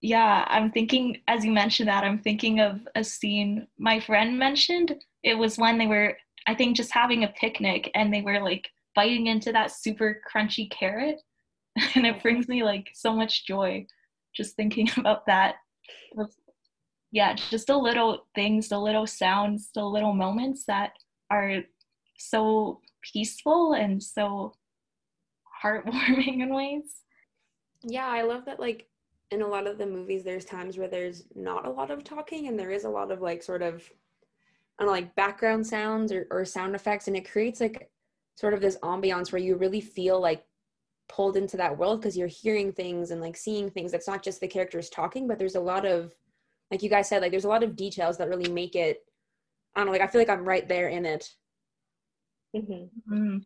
Yeah, 0.00 0.44
I'm 0.48 0.70
thinking, 0.70 1.18
as 1.28 1.44
you 1.44 1.52
mentioned 1.52 1.88
that, 1.88 2.04
I'm 2.04 2.20
thinking 2.20 2.60
of 2.60 2.80
a 2.94 3.04
scene 3.04 3.66
my 3.78 4.00
friend 4.00 4.38
mentioned. 4.38 4.94
It 5.22 5.34
was 5.34 5.58
when 5.58 5.76
they 5.76 5.86
were, 5.86 6.16
I 6.46 6.54
think, 6.54 6.76
just 6.76 6.92
having 6.92 7.24
a 7.24 7.34
picnic 7.38 7.90
and 7.94 8.12
they 8.12 8.22
were 8.22 8.40
like 8.40 8.68
biting 8.94 9.26
into 9.26 9.52
that 9.52 9.70
super 9.70 10.22
crunchy 10.32 10.70
carrot. 10.70 11.20
And 11.94 12.04
it 12.04 12.20
brings 12.20 12.48
me 12.48 12.64
like 12.64 12.90
so 12.94 13.14
much 13.14 13.46
joy 13.46 13.86
just 14.34 14.56
thinking 14.56 14.88
about 14.96 15.26
that. 15.26 15.56
Yeah, 17.12 17.34
just 17.34 17.66
the 17.66 17.76
little 17.76 18.26
things, 18.34 18.68
the 18.68 18.78
little 18.78 19.06
sounds, 19.06 19.70
the 19.74 19.84
little 19.84 20.12
moments 20.12 20.64
that 20.66 20.92
are 21.30 21.58
so 22.18 22.80
peaceful 23.12 23.72
and 23.72 24.02
so 24.02 24.54
heartwarming 25.62 26.40
in 26.42 26.54
ways. 26.54 27.02
Yeah, 27.82 28.06
I 28.06 28.22
love 28.22 28.44
that 28.46 28.60
like 28.60 28.86
in 29.30 29.42
a 29.42 29.46
lot 29.46 29.66
of 29.66 29.78
the 29.78 29.86
movies 29.86 30.24
there's 30.24 30.44
times 30.44 30.76
where 30.76 30.88
there's 30.88 31.24
not 31.34 31.66
a 31.66 31.70
lot 31.70 31.90
of 31.90 32.02
talking 32.02 32.48
and 32.48 32.58
there 32.58 32.70
is 32.70 32.84
a 32.84 32.90
lot 32.90 33.12
of 33.12 33.20
like 33.20 33.42
sort 33.42 33.62
of 33.62 33.88
I 34.78 34.82
don't 34.82 34.88
know, 34.88 34.92
like 34.92 35.14
background 35.14 35.66
sounds 35.66 36.10
or, 36.10 36.26
or 36.30 36.44
sound 36.44 36.74
effects 36.74 37.06
and 37.06 37.16
it 37.16 37.30
creates 37.30 37.60
like 37.60 37.90
sort 38.34 38.54
of 38.54 38.60
this 38.60 38.78
ambiance 38.82 39.30
where 39.30 39.40
you 39.40 39.56
really 39.56 39.80
feel 39.80 40.20
like 40.20 40.44
pulled 41.08 41.36
into 41.36 41.56
that 41.56 41.76
world 41.76 42.00
because 42.00 42.16
you're 42.16 42.28
hearing 42.28 42.72
things 42.72 43.10
and 43.10 43.20
like 43.20 43.36
seeing 43.36 43.68
things 43.68 43.92
that's 43.92 44.06
not 44.08 44.22
just 44.22 44.40
the 44.40 44.48
characters 44.48 44.88
talking 44.88 45.26
but 45.26 45.38
there's 45.38 45.56
a 45.56 45.60
lot 45.60 45.84
of 45.84 46.14
like 46.70 46.82
you 46.82 46.88
guys 46.88 47.08
said 47.08 47.20
like 47.20 47.32
there's 47.32 47.44
a 47.44 47.48
lot 47.48 47.64
of 47.64 47.74
details 47.74 48.16
that 48.16 48.28
really 48.28 48.50
make 48.50 48.76
it 48.76 49.04
i 49.74 49.80
don't 49.80 49.86
know 49.86 49.92
like 49.92 50.00
i 50.00 50.06
feel 50.06 50.20
like 50.20 50.30
i'm 50.30 50.44
right 50.44 50.68
there 50.68 50.88
in 50.88 51.04
it 51.04 51.28
mm-hmm. 52.54 53.12
Mm-hmm 53.12 53.38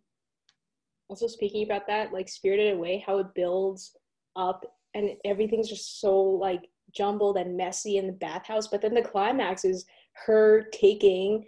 also 1.15 1.29
speaking 1.29 1.63
about 1.63 1.87
that, 1.87 2.13
like 2.13 2.29
Spirited 2.29 2.75
Away, 2.75 3.05
how 3.07 3.19
it 3.19 3.29
builds 3.37 3.97
up 4.35 4.65
and 4.95 5.11
everything's 5.25 5.69
just 5.69 6.01
so 6.01 6.21
like 6.21 6.63
jumbled 6.93 7.37
and 7.37 7.57
messy 7.57 7.99
in 7.99 8.09
the 8.09 8.13
bathhouse. 8.15 8.67
But 8.67 8.83
then 8.83 8.95
the 8.95 9.03
climax 9.03 9.65
is 9.65 9.85
her 10.27 10.65
taking 10.73 11.45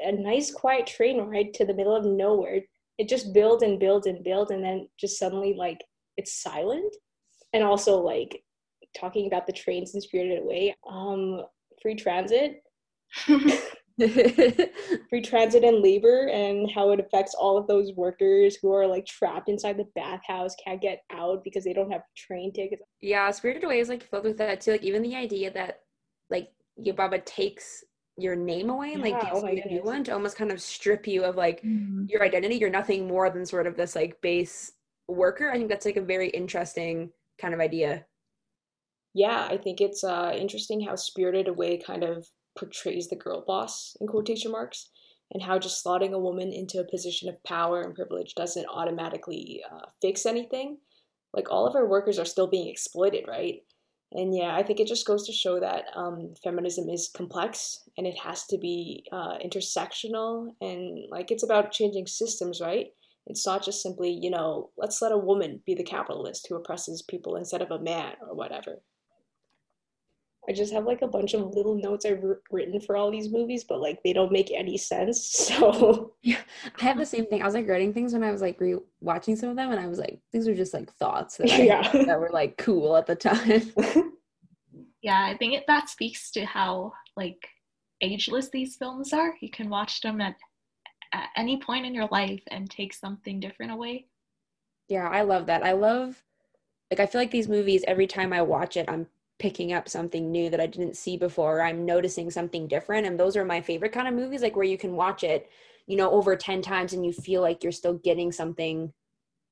a 0.00 0.10
nice 0.10 0.52
quiet 0.52 0.88
train 0.88 1.20
ride 1.20 1.54
to 1.54 1.64
the 1.64 1.74
middle 1.74 1.94
of 1.94 2.04
nowhere. 2.04 2.62
It 2.98 3.08
just 3.08 3.32
builds 3.32 3.62
and 3.62 3.78
builds 3.78 4.08
and 4.08 4.24
builds, 4.24 4.50
and 4.50 4.64
then 4.64 4.88
just 4.98 5.16
suddenly 5.16 5.54
like 5.56 5.78
it's 6.16 6.42
silent. 6.42 6.92
And 7.52 7.62
also 7.62 8.00
like 8.00 8.42
talking 8.96 9.28
about 9.28 9.46
the 9.46 9.52
trains 9.52 9.94
in 9.94 10.00
Spirited 10.00 10.42
Away, 10.42 10.74
um, 10.90 11.42
free 11.80 11.94
transit. 11.94 12.64
free 15.08 15.22
transit 15.22 15.62
and 15.62 15.80
labor 15.80 16.28
and 16.28 16.68
how 16.70 16.90
it 16.90 16.98
affects 16.98 17.34
all 17.34 17.56
of 17.56 17.68
those 17.68 17.92
workers 17.92 18.56
who 18.60 18.72
are 18.72 18.86
like 18.86 19.06
trapped 19.06 19.48
inside 19.48 19.76
the 19.76 19.86
bathhouse 19.94 20.56
can't 20.62 20.80
get 20.80 21.02
out 21.12 21.44
because 21.44 21.62
they 21.62 21.72
don't 21.72 21.92
have 21.92 22.02
train 22.16 22.52
tickets. 22.52 22.82
Yeah 23.00 23.30
spirited 23.30 23.64
away 23.64 23.78
is 23.78 23.88
like 23.88 24.02
filled 24.02 24.24
with 24.24 24.38
that 24.38 24.60
too. 24.60 24.72
Like 24.72 24.82
even 24.82 25.02
the 25.02 25.14
idea 25.14 25.52
that 25.52 25.80
like 26.28 26.50
yubaba 26.84 27.24
takes 27.24 27.84
your 28.16 28.34
name 28.34 28.68
away 28.70 28.94
and 28.94 29.02
like 29.02 29.20
gives 29.20 29.42
oh 29.42 29.48
you 29.48 29.62
a 29.64 29.68
new 29.68 29.82
one 29.82 30.02
to 30.04 30.12
almost 30.12 30.36
kind 30.36 30.50
of 30.50 30.60
strip 30.60 31.06
you 31.06 31.24
of 31.24 31.36
like 31.36 31.62
mm-hmm. 31.62 32.06
your 32.08 32.24
identity. 32.24 32.56
You're 32.56 32.70
nothing 32.70 33.06
more 33.06 33.30
than 33.30 33.46
sort 33.46 33.66
of 33.66 33.76
this 33.76 33.94
like 33.94 34.20
base 34.20 34.72
worker. 35.06 35.50
I 35.50 35.56
think 35.56 35.68
that's 35.68 35.86
like 35.86 35.96
a 35.96 36.02
very 36.02 36.30
interesting 36.30 37.10
kind 37.40 37.54
of 37.54 37.60
idea. 37.60 38.06
Yeah 39.16 39.46
i 39.48 39.56
think 39.56 39.80
it's 39.80 40.02
uh 40.02 40.34
interesting 40.36 40.80
how 40.80 40.96
spirited 40.96 41.46
away 41.46 41.78
kind 41.78 42.02
of 42.02 42.26
portrays 42.56 43.08
the 43.08 43.16
girl 43.16 43.44
boss 43.46 43.96
in 44.00 44.06
quotation 44.06 44.52
marks 44.52 44.90
and 45.32 45.42
how 45.42 45.58
just 45.58 45.84
slotting 45.84 46.12
a 46.12 46.18
woman 46.18 46.52
into 46.52 46.78
a 46.78 46.90
position 46.90 47.28
of 47.28 47.42
power 47.44 47.82
and 47.82 47.94
privilege 47.94 48.34
doesn't 48.34 48.66
automatically 48.66 49.62
uh, 49.70 49.86
fix 50.00 50.26
anything. 50.26 50.78
Like 51.32 51.50
all 51.50 51.66
of 51.66 51.74
our 51.74 51.88
workers 51.88 52.18
are 52.18 52.24
still 52.24 52.46
being 52.46 52.68
exploited 52.68 53.24
right? 53.28 53.62
And 54.12 54.32
yeah 54.32 54.54
i 54.54 54.62
think 54.62 54.78
it 54.78 54.86
just 54.86 55.06
goes 55.06 55.26
to 55.26 55.32
show 55.32 55.58
that 55.58 55.86
um, 55.96 56.34
feminism 56.44 56.88
is 56.88 57.10
complex 57.12 57.80
and 57.98 58.06
it 58.06 58.16
has 58.18 58.46
to 58.46 58.58
be 58.58 59.04
uh, 59.10 59.38
intersectional. 59.44 60.54
And 60.60 61.06
like 61.10 61.30
it's 61.30 61.42
about 61.42 61.72
changing 61.72 62.06
systems 62.06 62.60
right? 62.60 62.88
It's 63.26 63.46
not 63.46 63.64
just 63.64 63.82
simply 63.82 64.10
you 64.10 64.30
know 64.30 64.70
let's 64.76 65.02
let 65.02 65.10
a 65.10 65.18
woman 65.18 65.62
be 65.66 65.74
the 65.74 65.82
capitalist 65.82 66.46
who 66.48 66.56
oppresses 66.56 67.02
people 67.02 67.36
instead 67.36 67.62
of 67.62 67.70
a 67.70 67.80
man 67.80 68.14
or 68.20 68.34
whatever 68.34 68.82
I 70.48 70.52
just 70.52 70.72
have 70.72 70.84
like 70.84 71.02
a 71.02 71.08
bunch 71.08 71.34
of 71.34 71.54
little 71.54 71.74
notes 71.74 72.04
I've 72.04 72.22
written 72.50 72.80
for 72.80 72.96
all 72.96 73.10
these 73.10 73.30
movies, 73.30 73.64
but 73.64 73.80
like 73.80 74.02
they 74.02 74.12
don't 74.12 74.32
make 74.32 74.50
any 74.52 74.76
sense. 74.76 75.50
So 75.54 76.12
yeah, 76.22 76.40
I 76.80 76.84
have 76.84 76.98
the 76.98 77.06
same 77.06 77.26
thing. 77.26 77.42
I 77.42 77.44
was 77.44 77.54
like 77.54 77.68
writing 77.68 77.92
things 77.92 78.12
when 78.12 78.24
I 78.24 78.30
was 78.30 78.40
like 78.40 78.60
re-watching 78.60 79.36
some 79.36 79.50
of 79.50 79.56
them, 79.56 79.70
and 79.70 79.80
I 79.80 79.86
was 79.86 79.98
like, 79.98 80.18
these 80.32 80.48
are 80.48 80.54
just 80.54 80.74
like 80.74 80.92
thoughts 80.94 81.36
that, 81.36 81.50
I, 81.52 81.62
yeah. 81.62 81.92
that 82.06 82.20
were 82.20 82.30
like 82.32 82.56
cool 82.56 82.96
at 82.96 83.06
the 83.06 83.14
time. 83.14 83.72
yeah, 85.02 85.24
I 85.24 85.36
think 85.36 85.54
it, 85.54 85.64
that 85.66 85.88
speaks 85.88 86.30
to 86.32 86.44
how 86.44 86.92
like 87.16 87.48
ageless 88.00 88.50
these 88.50 88.76
films 88.76 89.12
are. 89.12 89.34
You 89.40 89.50
can 89.50 89.70
watch 89.70 90.00
them 90.00 90.20
at 90.20 90.36
at 91.12 91.28
any 91.36 91.58
point 91.58 91.86
in 91.86 91.94
your 91.94 92.08
life 92.10 92.42
and 92.50 92.68
take 92.68 92.92
something 92.92 93.38
different 93.38 93.72
away. 93.72 94.06
Yeah, 94.88 95.08
I 95.08 95.22
love 95.22 95.46
that. 95.46 95.64
I 95.64 95.72
love 95.72 96.22
like 96.90 97.00
I 97.00 97.06
feel 97.06 97.20
like 97.20 97.30
these 97.30 97.48
movies 97.48 97.84
every 97.86 98.06
time 98.06 98.32
I 98.32 98.42
watch 98.42 98.76
it, 98.76 98.88
I'm 98.88 99.06
picking 99.38 99.72
up 99.72 99.88
something 99.88 100.30
new 100.30 100.48
that 100.50 100.60
I 100.60 100.66
didn't 100.66 100.96
see 100.96 101.16
before. 101.16 101.60
I'm 101.60 101.84
noticing 101.84 102.30
something 102.30 102.68
different. 102.68 103.06
And 103.06 103.18
those 103.18 103.36
are 103.36 103.44
my 103.44 103.60
favorite 103.60 103.92
kind 103.92 104.08
of 104.08 104.14
movies, 104.14 104.42
like 104.42 104.56
where 104.56 104.64
you 104.64 104.78
can 104.78 104.94
watch 104.94 105.24
it, 105.24 105.50
you 105.86 105.96
know, 105.96 106.10
over 106.10 106.36
10 106.36 106.62
times 106.62 106.92
and 106.92 107.04
you 107.04 107.12
feel 107.12 107.42
like 107.42 107.62
you're 107.62 107.72
still 107.72 107.94
getting 107.94 108.30
something 108.30 108.92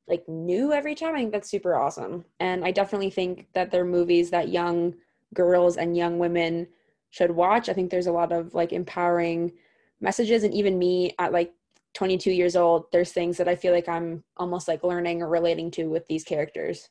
like 0.08 0.28
new 0.28 0.72
every 0.72 0.94
time. 0.94 1.14
I 1.14 1.18
think 1.18 1.32
that's 1.32 1.50
super 1.50 1.74
awesome. 1.74 2.24
And 2.40 2.64
I 2.64 2.70
definitely 2.70 3.10
think 3.10 3.48
that 3.54 3.70
they're 3.70 3.84
movies 3.84 4.30
that 4.30 4.48
young 4.48 4.94
girls 5.34 5.76
and 5.76 5.96
young 5.96 6.18
women 6.18 6.68
should 7.10 7.30
watch. 7.30 7.68
I 7.68 7.72
think 7.72 7.90
there's 7.90 8.06
a 8.06 8.12
lot 8.12 8.32
of 8.32 8.54
like 8.54 8.72
empowering 8.72 9.52
messages. 10.00 10.44
And 10.44 10.54
even 10.54 10.78
me 10.78 11.14
at 11.18 11.32
like 11.32 11.52
22 11.94 12.30
years 12.30 12.56
old, 12.56 12.86
there's 12.92 13.12
things 13.12 13.36
that 13.36 13.48
I 13.48 13.54
feel 13.54 13.72
like 13.72 13.88
I'm 13.88 14.24
almost 14.36 14.68
like 14.68 14.82
learning 14.82 15.22
or 15.22 15.28
relating 15.28 15.70
to 15.72 15.86
with 15.86 16.06
these 16.06 16.24
characters. 16.24 16.88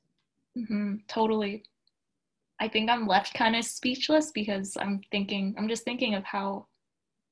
Mm-hmm, 0.58 0.96
totally. 1.08 1.64
I 2.62 2.68
think 2.68 2.92
I'm 2.92 3.08
left 3.08 3.34
kind 3.34 3.56
of 3.56 3.66
speechless 3.66 4.32
because 4.32 4.78
I'm 4.80 5.02
thinking, 5.12 5.56
I'm 5.58 5.68
just 5.68 5.84
thinking 5.84 6.14
of 6.14 6.24
how 6.24 6.68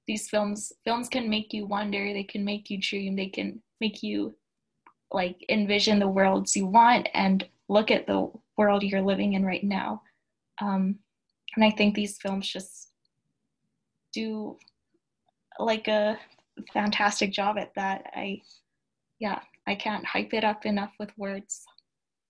these 0.08 0.28
films 0.28 0.74
films 0.84 1.08
can 1.08 1.30
make 1.30 1.54
you 1.54 1.68
wonder, 1.68 2.12
they 2.12 2.24
can 2.24 2.44
make 2.44 2.72
you 2.72 2.80
dream, 2.82 3.16
they 3.16 3.28
can 3.28 3.62
make 3.80 4.02
you 4.02 4.36
like 5.12 5.38
envision 5.50 6.00
the 6.00 6.08
worlds 6.08 6.56
you 6.56 6.66
want 6.66 7.08
and 7.14 7.48
look 7.68 7.92
at 7.92 8.08
the 8.08 8.32
world 8.58 8.82
you're 8.82 9.04
living 9.04 9.34
in 9.34 9.46
right 9.46 9.64
now. 9.64 10.02
Um, 10.62 10.98
and 11.56 11.64
I 11.64 11.70
think 11.70 11.94
these 11.94 12.18
films 12.18 12.50
just 12.50 12.90
do 14.12 14.58
like 15.60 15.88
a 15.88 16.18
fantastic 16.74 17.32
job 17.32 17.60
at 17.60 17.76
that. 17.76 18.06
I, 18.16 18.42
yeah, 19.20 19.42
I 19.68 19.76
can't 19.76 20.06
hype 20.06 20.34
it 20.34 20.44
up 20.44 20.66
enough 20.66 20.94
with 21.00 21.16
words. 21.20 21.66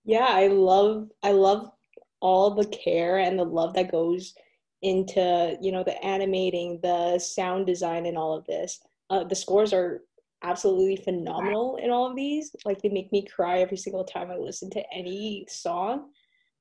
Yeah, 0.04 0.28
I 0.28 0.48
love 0.48 1.08
I 1.22 1.32
love 1.32 1.72
all 2.20 2.50
the 2.54 2.66
care 2.66 3.18
and 3.18 3.38
the 3.38 3.44
love 3.44 3.74
that 3.74 3.90
goes 3.90 4.34
into 4.82 5.56
you 5.60 5.72
know 5.72 5.84
the 5.84 6.02
animating, 6.04 6.78
the 6.82 7.18
sound 7.18 7.66
design, 7.66 8.06
and 8.06 8.16
all 8.16 8.36
of 8.36 8.46
this. 8.46 8.80
Uh, 9.10 9.24
the 9.24 9.34
scores 9.34 9.72
are 9.72 10.02
absolutely 10.42 10.96
phenomenal 10.96 11.76
in 11.82 11.90
all 11.90 12.08
of 12.08 12.16
these. 12.16 12.54
Like 12.64 12.80
they 12.80 12.88
make 12.88 13.12
me 13.12 13.26
cry 13.26 13.58
every 13.58 13.76
single 13.76 14.04
time 14.04 14.30
I 14.30 14.36
listen 14.36 14.70
to 14.70 14.82
any 14.92 15.46
song. 15.48 16.10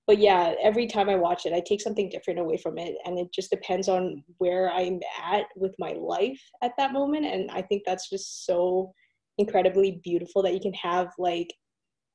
But 0.06 0.18
yeah, 0.18 0.56
every 0.62 0.88
time 0.88 1.08
I 1.08 1.16
watch 1.16 1.46
it, 1.46 1.54
I 1.54 1.62
take 1.62 1.82
something 1.82 2.10
different 2.10 2.40
away 2.40 2.58
from 2.58 2.78
it, 2.78 2.96
and 3.06 3.20
it 3.20 3.32
just 3.34 3.52
depends 3.52 3.88
on 3.88 4.24
where 4.40 4.72
I'm 4.72 5.00
at 5.24 5.46
with 5.56 5.76
my 5.78 5.94
life 5.94 6.42
at 6.64 6.74
that 6.78 6.94
moment. 6.94 7.26
And 7.26 7.52
I 7.52 7.62
think 7.62 7.84
that's 7.86 8.10
just 8.10 8.46
so 8.46 8.92
incredibly 9.38 10.02
beautiful 10.04 10.42
that 10.44 10.54
you 10.54 10.60
can 10.60 10.74
have 10.74 11.14
like 11.18 11.54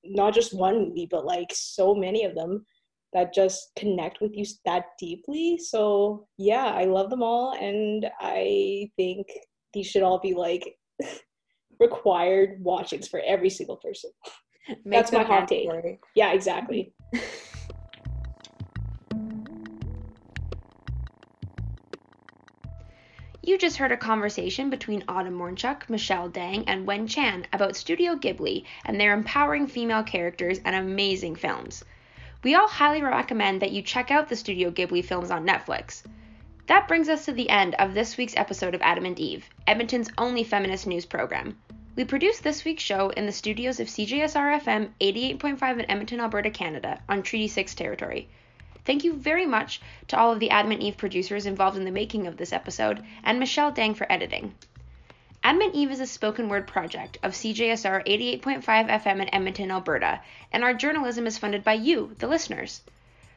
not 0.04 0.34
just 0.34 0.54
one 0.54 0.88
movie, 0.88 1.08
but 1.10 1.24
like 1.24 1.50
so 1.52 1.94
many 1.94 2.24
of 2.24 2.34
them 2.34 2.66
that 3.14 3.32
just 3.32 3.70
connect 3.76 4.20
with 4.20 4.32
you 4.34 4.44
that 4.64 4.86
deeply. 4.98 5.58
So 5.58 6.26
yeah, 6.36 6.66
I 6.66 6.84
love 6.84 7.10
them 7.10 7.22
all, 7.22 7.52
and 7.58 8.10
I 8.20 8.90
think 8.96 9.28
these 9.72 9.86
should 9.86 10.02
all 10.02 10.18
be 10.18 10.34
like 10.34 10.76
required 11.80 12.62
watchings 12.62 13.08
for 13.08 13.20
every 13.26 13.50
single 13.50 13.76
person. 13.76 14.10
That's 14.84 15.12
my 15.12 15.22
hot 15.22 15.48
take. 15.48 15.68
Yeah, 16.14 16.32
exactly. 16.32 16.92
You 23.46 23.58
just 23.58 23.76
heard 23.76 23.92
a 23.92 23.98
conversation 23.98 24.70
between 24.70 25.04
Autumn 25.06 25.36
Mornchuk, 25.36 25.90
Michelle 25.90 26.30
Dang, 26.30 26.66
and 26.66 26.86
Wen 26.86 27.06
Chan 27.06 27.46
about 27.52 27.76
Studio 27.76 28.14
Ghibli 28.14 28.64
and 28.86 28.98
their 28.98 29.12
empowering 29.12 29.66
female 29.66 30.02
characters 30.02 30.60
and 30.64 30.74
amazing 30.74 31.36
films. 31.36 31.84
We 32.44 32.54
all 32.54 32.68
highly 32.68 33.00
recommend 33.00 33.62
that 33.62 33.72
you 33.72 33.80
check 33.80 34.10
out 34.10 34.28
the 34.28 34.36
Studio 34.36 34.70
Ghibli 34.70 35.02
films 35.02 35.30
on 35.30 35.46
Netflix. 35.46 36.02
That 36.66 36.86
brings 36.86 37.08
us 37.08 37.24
to 37.24 37.32
the 37.32 37.48
end 37.48 37.74
of 37.76 37.94
this 37.94 38.18
week's 38.18 38.36
episode 38.36 38.74
of 38.74 38.82
Adamant 38.82 39.18
Eve, 39.18 39.48
Edmonton's 39.66 40.10
only 40.18 40.44
feminist 40.44 40.86
news 40.86 41.06
program. 41.06 41.56
We 41.96 42.04
produced 42.04 42.42
this 42.42 42.62
week's 42.62 42.82
show 42.82 43.08
in 43.08 43.24
the 43.24 43.32
studios 43.32 43.80
of 43.80 43.88
CJSR 43.88 44.60
FM 44.60 44.90
88.5 45.00 45.78
in 45.78 45.90
Edmonton, 45.90 46.20
Alberta, 46.20 46.50
Canada, 46.50 47.00
on 47.08 47.22
Treaty 47.22 47.48
6 47.48 47.74
territory. 47.74 48.28
Thank 48.84 49.04
you 49.04 49.14
very 49.14 49.46
much 49.46 49.80
to 50.08 50.18
all 50.18 50.30
of 50.30 50.38
the 50.38 50.50
Adamant 50.50 50.82
Eve 50.82 50.98
producers 50.98 51.46
involved 51.46 51.78
in 51.78 51.86
the 51.86 51.90
making 51.90 52.26
of 52.26 52.36
this 52.36 52.52
episode, 52.52 53.02
and 53.22 53.40
Michelle 53.40 53.72
Dang 53.72 53.94
for 53.94 54.10
editing. 54.12 54.54
Adamant 55.46 55.74
Eve 55.74 55.90
is 55.90 56.00
a 56.00 56.06
spoken 56.06 56.48
word 56.48 56.66
project 56.66 57.18
of 57.22 57.32
CJSR 57.32 58.06
88.5 58.06 58.64
FM 58.64 59.20
in 59.20 59.34
Edmonton, 59.34 59.70
Alberta, 59.70 60.22
and 60.50 60.64
our 60.64 60.72
journalism 60.72 61.26
is 61.26 61.36
funded 61.36 61.62
by 61.62 61.74
you, 61.74 62.14
the 62.18 62.26
listeners. 62.26 62.80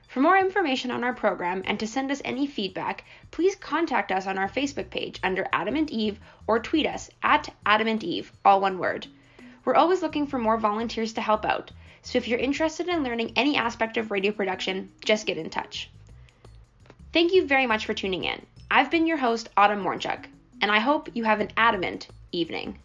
For 0.08 0.22
more 0.22 0.38
information 0.38 0.90
on 0.90 1.04
our 1.04 1.12
program 1.12 1.64
and 1.66 1.78
to 1.82 1.86
send 1.86 2.10
us 2.10 2.22
any 2.24 2.48
feedback, 2.48 3.04
please 3.30 3.58
contact 3.58 4.14
us 4.14 4.26
on 4.26 4.38
our 4.38 4.48
Facebook 4.48 4.90
page 4.90 5.20
under 5.22 5.50
Adamant 5.52 5.92
Eve 5.92 6.18
or 6.48 6.60
tweet 6.60 6.86
us 6.86 7.10
at 7.22 7.54
Adamant 7.66 8.06
Eve, 8.06 8.32
all 8.46 8.62
one 8.62 8.80
word. 8.80 9.08
We're 9.66 9.76
always 9.76 10.02
looking 10.02 10.28
for 10.28 10.40
more 10.40 10.58
volunteers 10.58 11.12
to 11.16 11.22
help 11.22 11.44
out, 11.44 11.72
so 12.04 12.18
if 12.18 12.30
you're 12.30 12.40
interested 12.40 12.88
in 12.88 13.04
learning 13.04 13.34
any 13.36 13.58
aspect 13.58 13.98
of 13.98 14.12
radio 14.12 14.32
production, 14.32 14.94
just 15.04 15.28
get 15.28 15.38
in 15.38 15.50
touch. 15.50 15.90
Thank 17.12 17.34
you 17.34 17.46
very 17.46 17.68
much 17.68 17.86
for 17.86 17.94
tuning 17.94 18.24
in. 18.24 18.46
I've 18.72 18.92
been 18.92 19.08
your 19.08 19.18
host, 19.18 19.50
Autumn 19.58 19.84
Mornchuk, 19.84 20.28
and 20.62 20.72
I 20.72 20.80
hope 20.80 21.10
you 21.14 21.24
have 21.24 21.40
an 21.40 21.50
adamant 21.58 22.08
evening. 22.32 22.78